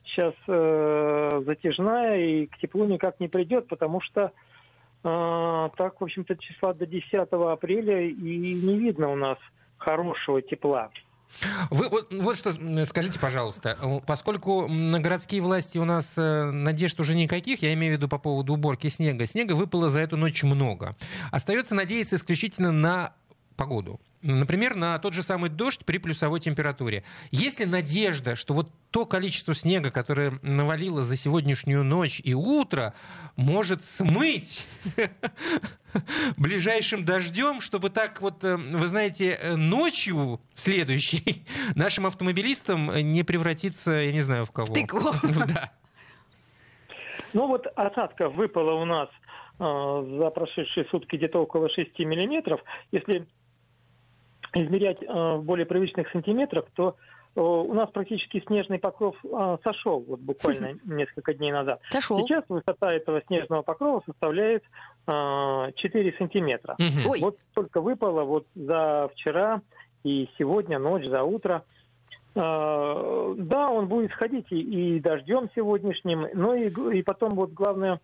сейчас 0.05 0.33
э, 0.47 1.41
затяжная 1.45 2.19
и 2.19 2.45
к 2.47 2.57
теплу 2.57 2.85
никак 2.85 3.19
не 3.19 3.27
придет, 3.27 3.67
потому 3.67 4.01
что 4.01 4.31
э, 5.03 5.69
так, 5.77 5.99
в 5.99 6.03
общем-то, 6.03 6.35
числа 6.37 6.73
до 6.73 6.85
10 6.85 7.13
апреля 7.13 8.01
и 8.01 8.37
не 8.37 8.77
видно 8.77 9.09
у 9.09 9.15
нас 9.15 9.37
хорошего 9.77 10.41
тепла. 10.41 10.89
Вы 11.71 11.89
вот, 11.89 12.13
вот 12.13 12.37
что 12.37 12.53
скажите, 12.85 13.19
пожалуйста, 13.19 13.77
поскольку 14.05 14.67
на 14.67 14.99
городские 14.99 15.41
власти 15.41 15.77
у 15.77 15.85
нас 15.85 16.15
э, 16.17 16.43
надежд 16.51 16.99
уже 16.99 17.15
никаких, 17.15 17.61
я 17.61 17.73
имею 17.73 17.93
в 17.93 17.97
виду 17.97 18.07
по 18.07 18.19
поводу 18.19 18.53
уборки 18.53 18.87
снега, 18.87 19.25
снега 19.25 19.53
выпало 19.53 19.89
за 19.89 20.01
эту 20.01 20.15
ночь 20.15 20.43
много. 20.43 20.95
Остается 21.31 21.75
надеяться 21.75 22.17
исключительно 22.17 22.71
на 22.71 23.13
погоду. 23.55 23.99
Например, 24.23 24.73
на 24.75 24.97
тот 24.99 25.13
же 25.13 25.21
самый 25.21 25.49
дождь 25.49 25.83
при 25.83 25.97
плюсовой 25.97 26.39
температуре. 26.39 27.03
Есть 27.31 27.59
ли 27.59 27.65
надежда, 27.65 28.35
что 28.35 28.53
вот 28.53 28.69
то 28.89 29.05
количество 29.05 29.53
снега, 29.53 29.91
которое 29.91 30.39
навалило 30.41 31.03
за 31.03 31.17
сегодняшнюю 31.17 31.83
ночь 31.83 32.21
и 32.23 32.33
утро, 32.33 32.93
может 33.35 33.83
смыть 33.83 34.65
ближайшим 36.37 37.03
дождем, 37.03 37.59
чтобы 37.59 37.89
так 37.89 38.21
вот, 38.21 38.45
э, 38.45 38.55
вы 38.55 38.87
знаете, 38.87 39.37
э, 39.41 39.55
ночью 39.55 40.39
следующей 40.53 41.43
нашим 41.75 42.05
автомобилистам 42.05 42.91
не 42.95 43.23
превратиться, 43.23 43.91
я 43.91 44.13
не 44.13 44.21
знаю, 44.21 44.45
в 44.45 44.51
кого. 44.51 44.67
В 44.67 44.73
тыкву. 44.73 45.11
Да. 45.47 45.71
Ну 47.33 47.47
вот 47.47 47.67
осадка 47.75 48.29
выпала 48.29 48.73
у 48.73 48.85
нас 48.85 49.09
э, 49.59 50.17
за 50.17 50.29
прошедшие 50.29 50.85
сутки 50.85 51.17
где-то 51.17 51.39
около 51.39 51.69
6 51.69 51.99
миллиметров. 51.99 52.61
Если 52.91 53.27
измерять 54.53 55.01
э, 55.01 55.07
в 55.07 55.43
более 55.43 55.65
привычных 55.65 56.09
сантиметрах, 56.11 56.65
то 56.75 56.95
э, 57.35 57.41
у 57.41 57.73
нас 57.73 57.89
практически 57.91 58.43
снежный 58.45 58.79
покров 58.79 59.15
э, 59.23 59.57
сошел 59.63 60.03
вот 60.07 60.19
буквально 60.19 60.77
несколько 60.85 61.33
дней 61.33 61.51
назад. 61.51 61.81
Сошел. 61.89 62.19
Сейчас 62.21 62.43
высота 62.47 62.93
этого 62.93 63.21
снежного 63.27 63.61
покрова 63.61 64.01
составляет 64.05 64.63
4 65.05 66.15
сантиметра. 66.17 66.75
Угу. 66.79 67.19
Вот 67.19 67.37
только 67.53 67.81
выпало 67.81 68.21
вот 68.21 68.45
за 68.55 69.09
вчера 69.13 69.61
и 70.03 70.29
сегодня, 70.37 70.79
ночь, 70.79 71.05
за 71.07 71.23
утро. 71.23 71.63
Да, 72.35 73.69
он 73.69 73.87
будет 73.87 74.11
сходить 74.11 74.47
и, 74.49 74.95
и 74.95 74.99
дождем 74.99 75.49
сегодняшним, 75.53 76.27
но 76.33 76.55
и, 76.55 76.69
и 76.97 77.03
потом 77.03 77.31
вот 77.31 77.51
главное 77.51 77.99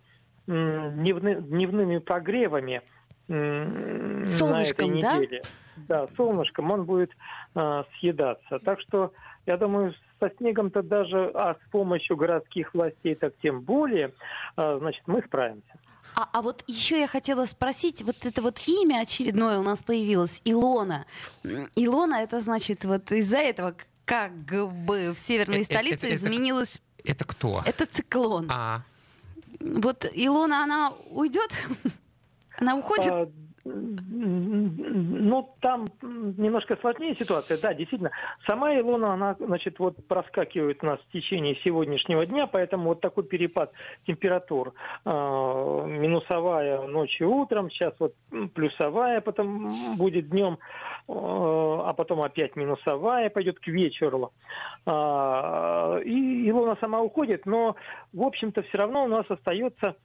дневны, 0.46 1.40
дневными 1.40 1.98
прогревами 1.98 2.82
Солнышком, 3.30 4.94
на 4.94 4.98
этой 4.98 5.18
неделе. 5.18 5.42
Да? 5.76 6.06
да, 6.06 6.08
солнышком 6.16 6.70
он 6.70 6.84
будет 6.84 7.10
э, 7.54 7.84
съедаться. 7.98 8.58
Так 8.64 8.80
что 8.80 9.12
я 9.46 9.56
думаю, 9.56 9.94
со 10.18 10.30
снегом-то 10.38 10.82
даже, 10.82 11.30
а 11.34 11.54
с 11.54 11.70
помощью 11.70 12.16
городских 12.16 12.74
властей, 12.74 13.14
так 13.14 13.32
тем 13.42 13.60
более, 13.60 14.12
э, 14.56 14.78
значит, 14.80 15.02
мы 15.06 15.22
справимся. 15.22 15.72
А, 16.16 16.28
а 16.32 16.42
вот 16.42 16.64
еще 16.66 16.98
я 16.98 17.06
хотела 17.06 17.46
спросить, 17.46 18.02
вот 18.02 18.16
это 18.24 18.42
вот 18.42 18.58
имя 18.66 19.00
очередное 19.00 19.58
у 19.58 19.62
нас 19.62 19.82
появилось, 19.82 20.40
Илона. 20.44 21.06
Илона, 21.76 22.16
это 22.16 22.40
значит 22.40 22.84
вот 22.84 23.12
из-за 23.12 23.38
этого 23.38 23.74
как 24.04 24.32
бы 24.32 25.12
в 25.12 25.18
северной 25.18 25.60
э, 25.60 25.64
столице 25.64 26.06
это, 26.06 26.14
изменилось... 26.14 26.80
Это, 26.98 27.12
это 27.12 27.24
кто? 27.24 27.62
Это 27.64 27.86
циклон. 27.86 28.48
А. 28.50 28.82
Вот 29.60 30.04
Илона, 30.14 30.64
она 30.64 30.92
уйдет? 31.10 31.50
Она 32.60 32.76
уходит? 32.76 33.10
А, 33.10 33.26
ну, 33.64 35.54
там 35.60 35.86
немножко 36.02 36.76
сложнее 36.80 37.14
ситуация. 37.14 37.58
Да, 37.58 37.74
действительно. 37.74 38.10
Сама 38.46 38.74
Илона, 38.78 39.12
она, 39.12 39.36
значит, 39.38 39.78
вот 39.78 39.96
проскакивает 40.06 40.82
у 40.82 40.86
нас 40.86 41.00
в 41.00 41.12
течение 41.12 41.56
сегодняшнего 41.64 42.24
дня, 42.24 42.46
поэтому 42.46 42.90
вот 42.90 43.00
такой 43.00 43.24
перепад 43.24 43.72
температур. 44.06 44.72
Э, 45.04 45.10
минусовая 45.86 46.86
ночью 46.86 47.30
утром, 47.30 47.70
сейчас 47.70 47.94
вот 47.98 48.14
плюсовая 48.54 49.20
потом 49.20 49.72
будет 49.96 50.30
днем, 50.30 50.54
э, 51.08 51.12
а 51.12 51.92
потом 51.92 52.22
опять 52.22 52.56
минусовая 52.56 53.28
пойдет 53.30 53.58
к 53.60 53.66
вечеру. 53.66 54.32
И 54.86 54.88
Илона 56.48 56.76
сама 56.80 57.00
уходит, 57.00 57.44
но, 57.44 57.76
в 58.12 58.22
общем-то, 58.22 58.62
все 58.62 58.78
равно 58.78 59.04
у 59.04 59.08
нас 59.08 59.26
остается 59.28 59.96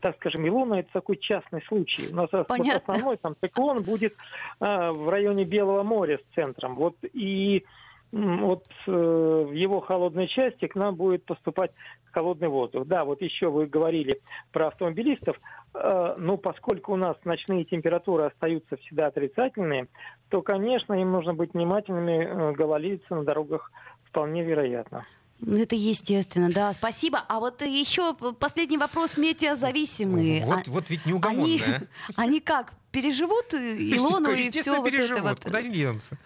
так 0.00 0.16
скажем, 0.16 0.46
Илона 0.46 0.74
это 0.74 0.92
такой 0.92 1.16
частный 1.16 1.62
случай. 1.62 2.12
У 2.12 2.16
нас 2.16 2.30
Понятно. 2.30 2.58
Вот 2.58 2.82
основной 2.82 3.16
там 3.16 3.34
циклон 3.40 3.82
будет 3.82 4.14
э, 4.60 4.90
в 4.90 5.08
районе 5.08 5.44
Белого 5.44 5.82
моря 5.82 6.18
с 6.18 6.34
центром. 6.34 6.74
Вот 6.74 6.96
и 7.12 7.64
вот 8.10 8.64
э, 8.86 8.90
в 8.90 9.52
его 9.52 9.80
холодной 9.80 10.28
части 10.28 10.66
к 10.66 10.74
нам 10.74 10.94
будет 10.94 11.24
поступать 11.24 11.72
холодный 12.10 12.48
воздух. 12.48 12.86
Да, 12.86 13.04
вот 13.04 13.20
еще 13.20 13.50
вы 13.50 13.66
говорили 13.66 14.20
про 14.50 14.68
автомобилистов. 14.68 15.38
Э, 15.74 16.14
ну, 16.16 16.38
поскольку 16.38 16.94
у 16.94 16.96
нас 16.96 17.16
ночные 17.24 17.64
температуры 17.64 18.24
остаются 18.24 18.76
всегда 18.78 19.08
отрицательные, 19.08 19.88
то, 20.30 20.40
конечно, 20.40 20.94
им 20.94 21.12
нужно 21.12 21.34
быть 21.34 21.52
внимательными, 21.52 22.24
э, 22.24 22.52
гололедица 22.52 23.14
на 23.14 23.24
дорогах 23.24 23.70
вполне 24.04 24.42
вероятно. 24.42 25.04
Это 25.46 25.76
естественно, 25.76 26.50
да. 26.50 26.72
Спасибо. 26.72 27.22
А 27.28 27.38
вот 27.38 27.62
еще 27.62 28.14
последний 28.14 28.78
вопрос 28.78 29.16
метеозависимые. 29.16 30.44
Вот, 30.44 30.66
а, 30.66 30.70
вот 30.70 30.90
ведь 30.90 31.06
неугомонные. 31.06 31.62
Они, 31.64 31.86
они 32.16 32.40
как, 32.40 32.74
переживут 32.90 33.54
Илону 33.54 34.30
и 34.32 34.50
все 34.50 34.80
вот 34.80 34.92
это 34.92 35.22
вот? 35.22 35.40
Куда 35.40 35.58
они 35.58 35.70
денутся? 35.70 36.18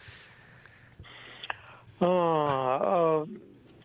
А, 2.00 2.06
а, 3.22 3.26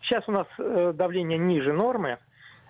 сейчас 0.02 0.24
у 0.28 0.32
нас 0.32 0.46
э, 0.58 0.92
давление 0.94 1.38
ниже 1.38 1.72
нормы, 1.72 2.18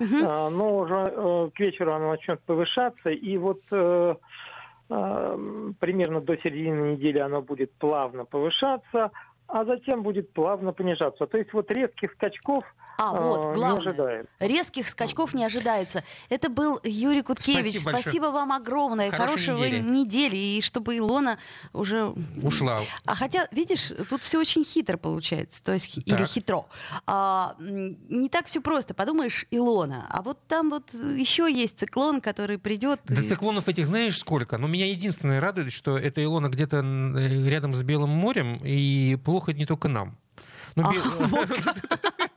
угу. 0.01 0.17
но 0.17 0.79
уже 0.79 0.95
э, 0.95 1.51
к 1.55 1.61
вечеру 1.61 1.95
оно 1.95 2.11
начнет 2.11 2.41
повышаться, 2.43 3.11
и 3.11 3.39
вот 3.39 3.61
э, 3.71 4.17
примерно 4.89 6.21
до 6.21 6.37
середины 6.37 6.93
недели 6.93 7.19
оно 7.19 7.41
будет 7.41 7.73
плавно 7.75 8.25
повышаться, 8.25 9.11
а 9.49 9.65
затем 9.65 10.03
будет 10.03 10.33
плавно 10.33 10.73
понижаться. 10.73 11.27
То 11.27 11.39
есть 11.39 11.53
вот 11.53 11.71
резких 11.71 12.13
скачков 12.13 12.65
а, 12.99 13.13
вот, 13.13 13.55
главное. 13.55 14.27
Резких 14.41 14.89
скачков 14.89 15.33
не 15.33 15.45
ожидается. 15.45 16.03
Это 16.29 16.49
был 16.49 16.81
Юрий 16.83 17.23
Куткевич. 17.23 17.79
Спасибо, 17.79 18.01
Спасибо 18.01 18.27
вам 18.27 18.51
огромное. 18.51 19.13
Хорошей, 19.13 19.55
Хорошей 19.55 19.81
недели. 19.81 19.89
недели. 19.89 20.37
И 20.37 20.61
чтобы 20.61 20.99
Илона 20.99 21.39
уже... 21.73 22.13
Ушла. 22.43 22.81
А 23.05 23.15
хотя, 23.15 23.47
видишь, 23.53 23.93
тут 24.11 24.23
все 24.23 24.41
очень 24.41 24.65
хитро 24.65 24.97
получается. 24.97 25.63
То 25.63 25.75
есть, 25.75 25.95
так. 25.95 26.19
или 26.19 26.27
хитро. 26.27 26.67
А, 27.07 27.55
не 27.61 28.29
так 28.29 28.47
все 28.47 28.61
просто. 28.61 28.95
Подумаешь, 28.95 29.47
Илона. 29.53 30.05
А 30.11 30.21
вот 30.23 30.41
там 30.49 30.71
вот 30.71 30.93
еще 30.93 31.49
есть 31.53 31.79
циклон, 31.79 32.21
который 32.21 32.59
придет. 32.59 33.01
Да 33.05 33.23
и... 33.23 33.29
циклонов 33.29 33.69
этих 33.69 33.87
знаешь 33.87 34.19
сколько? 34.19 34.59
Но 34.59 34.67
меня 34.67 34.87
единственное 34.87 35.41
радует, 35.41 35.73
что 35.73 35.97
эта 35.97 36.23
Илона 36.25 36.49
где-то 36.49 36.81
рядом 36.81 37.75
с 37.75 37.83
Белым 37.85 38.11
морем, 38.11 38.61
и 38.65 39.17
плохо 39.25 39.53
не 39.53 39.67
только 39.67 39.87
нам. 39.87 40.19
Ну, 40.75 40.85
а, 40.85 40.93
вот, 41.27 41.49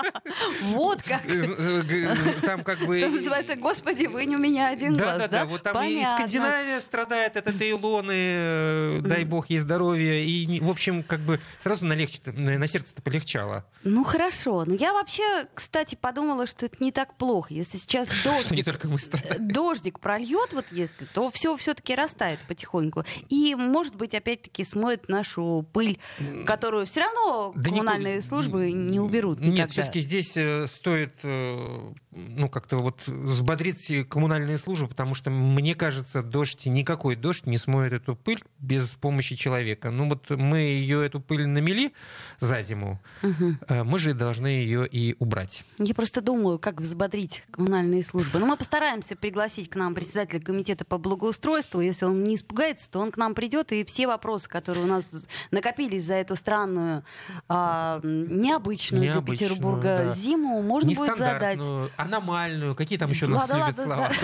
вот 0.74 1.02
как. 1.02 1.26
Э, 1.26 1.84
э, 1.90 2.42
там 2.42 2.64
как 2.64 2.80
бы... 2.80 3.02
Там 3.02 3.16
называется 3.16 3.56
«Господи, 3.56 4.06
вынь 4.06 4.36
у 4.36 4.38
меня 4.38 4.70
один 4.70 4.94
да, 4.94 5.04
глаз». 5.04 5.18
Да, 5.18 5.28
да, 5.28 5.40
да. 5.40 5.46
Вот 5.46 5.64
там 5.64 5.74
Понятно. 5.74 6.14
и 6.14 6.18
Скандинавия 6.18 6.82
страдает 6.82 7.38
от 7.38 7.48
этой 7.48 7.72
Илоны, 7.72 8.14
э, 8.14 9.00
дай 9.02 9.24
бог 9.24 9.50
ей 9.50 9.60
здоровья. 9.60 10.14
И, 10.24 10.60
в 10.60 10.70
общем, 10.70 11.04
как 11.04 11.22
бы 11.22 11.40
сразу 11.60 11.86
на, 11.86 11.94
легче, 11.94 12.20
на 12.32 12.68
сердце-то 12.68 13.02
полегчало. 13.02 13.66
Ну, 13.84 14.04
хорошо. 14.04 14.64
Ну, 14.66 14.76
я 14.76 14.94
вообще, 14.94 15.48
кстати, 15.54 15.96
подумала, 15.96 16.46
что 16.46 16.68
это 16.68 16.78
не 16.80 16.92
так 16.92 17.16
плохо. 17.16 17.54
Если 17.54 17.78
сейчас 17.78 18.08
дождик, 18.24 18.68
не 18.68 19.52
дождик 19.52 20.00
прольет, 20.00 20.54
вот 20.54 20.66
если, 20.72 21.06
то 21.06 21.32
все 21.32 21.56
все-таки 21.56 21.96
растает 21.96 22.40
потихоньку. 22.48 23.04
И, 23.30 23.56
может 23.56 23.96
быть, 23.96 24.14
опять-таки 24.14 24.64
смоет 24.64 25.10
нашу 25.10 25.66
пыль, 25.74 26.00
которую 26.46 26.86
все 26.86 27.02
равно 27.02 27.54
да 27.56 27.64
коммунальные 27.64 28.18
никуда... 28.18 28.28
службы 28.28 28.72
не 28.72 29.00
уберут 29.00 29.40
никогда. 29.40 29.62
Нет, 29.64 29.72
все-таки 29.72 30.02
здесь 30.12 30.36
э, 30.36 30.68
стоит 30.68 31.14
э, 31.24 31.94
ну, 32.12 32.50
как-то 32.50 32.78
вот 32.78 33.08
взбодрить 33.08 34.08
коммунальные 34.10 34.58
службы, 34.58 34.88
потому 34.88 35.16
что, 35.16 35.30
мне 35.30 35.76
кажется, 35.76 36.22
дождь, 36.22 36.66
никакой 36.66 37.16
дождь 37.16 37.46
не 37.46 37.58
смоет 37.58 37.94
эту 37.94 38.16
пыль 38.16 38.44
без 38.60 38.90
помощи 38.90 39.36
человека. 39.36 39.92
Ну, 39.92 40.10
вот 40.10 40.30
мы 40.30 40.60
ее, 40.60 41.06
эту 41.06 41.22
пыль 41.22 41.48
намели 41.48 41.94
за 42.40 42.62
зиму, 42.62 43.00
угу. 43.24 43.56
мы 43.86 44.00
же 44.00 44.14
должны 44.14 44.48
ее 44.48 44.88
и 44.88 45.16
убрать. 45.20 45.64
Я 45.78 45.94
просто 45.94 46.22
думаю, 46.22 46.60
как 46.60 46.82
взбодрить 46.82 47.44
коммунальные 47.52 48.04
службы. 48.04 48.40
Но 48.40 48.46
ну, 48.46 48.52
мы 48.52 48.58
постараемся 48.58 49.16
пригласить 49.16 49.70
к 49.70 49.76
нам 49.76 49.96
председателя 49.96 50.42
комитета 50.42 50.84
по 50.84 50.98
благоустройству. 50.98 51.80
Если 51.80 52.06
он 52.06 52.24
не 52.24 52.36
испугается, 52.36 52.90
то 52.90 53.00
он 53.00 53.12
к 53.12 53.18
нам 53.18 53.34
придет, 53.36 53.72
и 53.72 53.86
все 53.86 54.08
вопросы, 54.08 54.50
которые 54.50 54.84
у 54.84 54.88
нас 54.88 55.10
накопились 55.52 56.06
за 56.06 56.16
эту 56.16 56.36
странную, 56.36 57.04
а, 57.48 58.02
необычную, 58.04 59.04
необычную 59.04 59.22
для 59.22 59.22
Петербурга 59.22 60.02
да. 60.06 60.10
зиму, 60.10 60.62
можно 60.62 60.94
будет 60.94 61.18
задать 61.18 61.60
аномальную, 62.02 62.76
какие 62.76 62.98
там 62.98 63.10
еще 63.12 63.26
у 63.26 63.30
нас 63.30 63.50
любят 63.50 63.76
слова. 63.76 64.12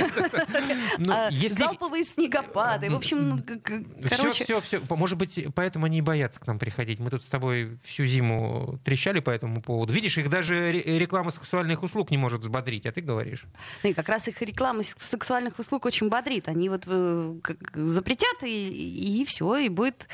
Ну, 0.99 1.13
а, 1.13 1.29
залповые 1.31 2.03
снегопады. 2.03 2.89
В 2.89 2.95
общем, 2.95 3.29
ну, 3.29 3.39
короче... 3.43 4.43
Все, 4.43 4.59
все, 4.59 4.61
все. 4.61 4.81
Может 4.89 5.17
быть, 5.17 5.45
поэтому 5.53 5.85
они 5.85 5.99
и 5.99 6.01
боятся 6.01 6.39
к 6.39 6.47
нам 6.47 6.57
приходить. 6.59 6.99
Мы 6.99 7.09
тут 7.09 7.23
с 7.23 7.27
тобой 7.27 7.77
всю 7.83 8.05
зиму 8.05 8.79
трещали 8.83 9.19
по 9.19 9.29
этому 9.29 9.61
поводу. 9.61 9.93
Видишь, 9.93 10.17
их 10.17 10.29
даже 10.29 10.71
реклама 10.71 11.31
сексуальных 11.31 11.83
услуг 11.83 12.11
не 12.11 12.17
может 12.17 12.41
взбодрить, 12.41 12.85
а 12.85 12.91
ты 12.91 13.01
говоришь. 13.01 13.45
И 13.83 13.93
как 13.93 14.09
раз 14.09 14.27
их 14.27 14.41
реклама 14.41 14.83
сексуальных 14.83 15.59
услуг 15.59 15.85
очень 15.85 16.09
бодрит. 16.09 16.47
Они 16.47 16.69
вот 16.69 16.83
э, 16.87 17.35
запретят, 17.73 18.43
и, 18.43 19.21
и 19.21 19.25
все, 19.25 19.57
и 19.57 19.69
будет 19.69 20.07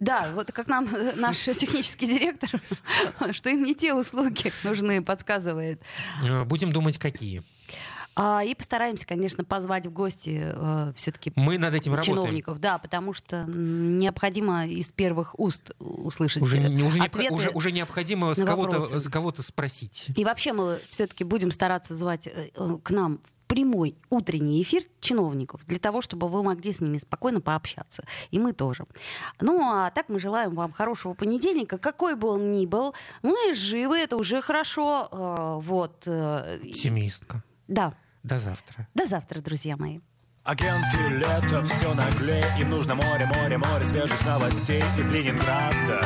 да, 0.00 0.30
вот 0.34 0.52
как 0.52 0.68
нам 0.68 0.88
наш 1.16 1.38
технический 1.38 2.06
директор, 2.06 2.60
что 3.32 3.50
им 3.50 3.62
не 3.62 3.74
те 3.74 3.94
услуги 3.94 4.52
нужны, 4.64 5.02
подсказывает. 5.02 5.80
Э, 6.22 6.44
будем 6.44 6.72
думать, 6.72 6.98
какие. 6.98 7.42
А, 8.20 8.42
и 8.42 8.52
постараемся, 8.52 9.06
конечно, 9.06 9.44
позвать 9.44 9.86
в 9.86 9.92
гости 9.92 10.40
э, 10.42 10.92
все-таки 10.96 11.32
Мы 11.36 11.56
над 11.56 11.72
этим 11.72 12.00
чиновников. 12.00 12.54
Работаем. 12.54 12.72
Да, 12.74 12.78
потому 12.78 13.12
что 13.12 13.44
необходимо 13.46 14.66
из 14.66 14.90
первых 14.92 15.38
уст 15.38 15.70
услышать 15.78 16.42
уже, 16.42 16.58
уже, 16.58 16.68
не, 16.68 17.30
уже, 17.30 17.50
уже 17.50 17.70
необходимо 17.70 18.34
с 18.34 18.44
кого-то, 18.44 18.98
с 18.98 19.08
кого-то 19.08 19.42
спросить. 19.42 20.10
И 20.16 20.24
вообще 20.24 20.52
мы 20.52 20.80
все-таки 20.90 21.22
будем 21.22 21.52
стараться 21.52 21.94
звать 21.94 22.26
э, 22.26 22.48
к 22.82 22.90
нам 22.90 23.20
в 23.22 23.46
прямой 23.46 23.94
утренний 24.10 24.60
эфир 24.62 24.82
чиновников 24.98 25.64
для 25.66 25.78
того, 25.78 26.00
чтобы 26.00 26.26
вы 26.26 26.42
могли 26.42 26.72
с 26.72 26.80
ними 26.80 26.98
спокойно 26.98 27.40
пообщаться. 27.40 28.02
И 28.32 28.40
мы 28.40 28.52
тоже. 28.52 28.84
Ну, 29.40 29.62
а 29.62 29.92
так 29.92 30.08
мы 30.08 30.18
желаем 30.18 30.56
вам 30.56 30.72
хорошего 30.72 31.14
понедельника, 31.14 31.78
какой 31.78 32.16
бы 32.16 32.26
он 32.26 32.50
ни 32.50 32.66
был. 32.66 32.94
Мы 33.22 33.54
живы, 33.54 33.96
это 33.98 34.16
уже 34.16 34.42
хорошо. 34.42 35.08
Э, 35.12 35.64
вот. 35.64 36.02
Э, 36.06 36.58
Семейстка. 36.74 37.44
Да. 37.68 37.94
До 38.22 38.38
завтра. 38.38 38.88
До 38.94 39.06
завтра, 39.06 39.40
друзья 39.40 39.76
мои. 39.76 40.00
Агенты 40.44 41.08
лето, 41.10 41.62
все 41.64 41.92
наглее, 41.94 42.46
им 42.58 42.70
нужно 42.70 42.94
море, 42.94 43.26
море, 43.26 43.58
море 43.58 43.84
свежих 43.84 44.24
новостей 44.24 44.82
из 44.98 45.08
Ленинграда. 45.10 46.00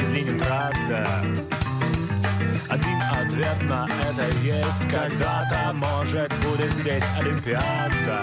Из 0.00 0.10
Ленинграда. 0.12 1.06
Один 2.70 3.02
ответ 3.02 3.62
на 3.62 3.88
это 3.88 4.28
есть 4.44 4.88
Когда-то, 4.88 5.72
может, 5.72 6.32
будет 6.38 6.70
здесь 6.74 7.02
Олимпиада 7.18 8.22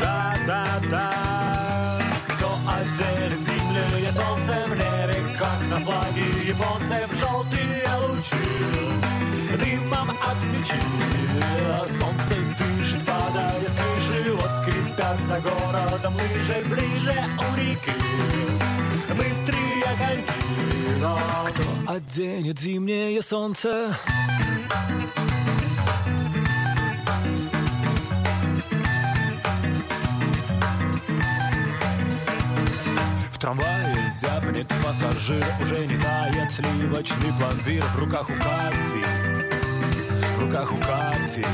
Да-да-да 0.00 1.12
Кто 2.28 2.58
оденет 2.66 3.40
зимнее 3.40 4.10
солнце 4.10 4.52
в 4.68 4.70
небе 4.70 5.36
Как 5.38 5.60
на 5.68 5.80
флаге 5.80 6.24
японцев 6.48 7.12
желтые 7.20 7.86
лучи 8.08 9.31
Дымом 9.58 10.10
от 10.10 10.38
печи 10.52 10.80
Солнце 11.98 12.36
дышит, 12.58 13.04
падая 13.04 13.60
с 13.60 13.74
крыши. 13.74 14.32
Вот 14.32 14.50
скрипят 14.62 15.22
за 15.24 15.40
городом 15.40 16.14
лыжи 16.14 16.62
Ближе 16.66 17.16
у 17.38 17.56
реки. 17.56 17.92
Быстрые 19.16 19.84
коньки. 19.98 20.32
Кто 21.48 21.92
оденет 21.92 22.58
зимнее 22.58 23.22
солнце? 23.22 23.96
Трамвае 33.42 34.08
зябнет 34.20 34.68
пассажир. 34.84 35.44
Уже 35.60 35.84
не 35.84 35.96
тает 35.96 36.52
сливочный 36.52 37.32
пломбир. 37.36 37.82
В 37.86 37.98
руках 37.98 38.30
у 38.30 38.34
Кати 38.34 39.02
В 39.02 39.31
руках 40.42 40.72
у 40.72 40.76
Кати. 40.76 41.44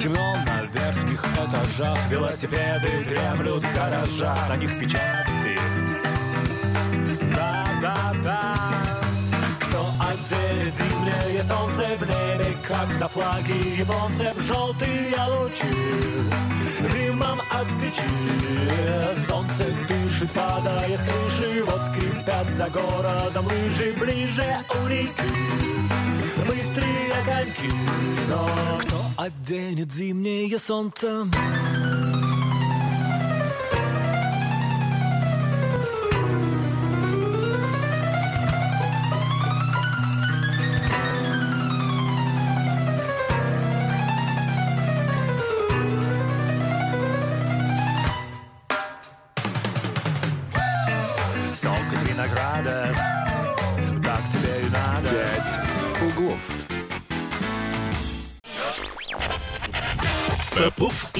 Темно 0.00 0.36
на 0.46 0.62
верхних 0.72 1.24
этажах 1.24 1.98
Велосипеды 2.10 3.04
дремлют 3.08 3.64
в 3.64 3.74
гаражах 3.74 4.48
На 4.48 4.56
них 4.56 4.78
печати. 4.78 5.58
Да, 7.34 7.66
да, 7.80 8.12
да 8.22 8.54
Кто 9.60 9.84
отделит 10.00 10.74
зимнее 10.74 11.42
солнце 11.42 11.96
в 11.98 12.02
небе 12.02 12.56
Как 12.68 12.88
на 13.00 13.08
флаге 13.08 13.76
японцев 13.78 14.34
желтые 14.46 15.16
лучи. 15.28 15.74
Дымом 16.92 17.40
от 17.40 17.66
печи 17.80 19.26
Солнце 19.26 19.66
дышит, 19.88 20.30
падая 20.32 20.96
с 20.96 21.00
крыши 21.00 21.64
Вот 21.64 21.80
скрипят 21.86 22.50
за 22.50 22.68
городом 22.68 23.46
лыжи 23.46 23.94
Ближе 23.98 24.58
у 24.82 24.86
реки 24.86 25.73
Быстрые 26.46 27.10
коньки 27.24 27.72
Но 28.28 28.78
кто 28.80 28.96
оденет 29.16 29.92
зимнее 29.92 30.58
солнце? 30.58 31.26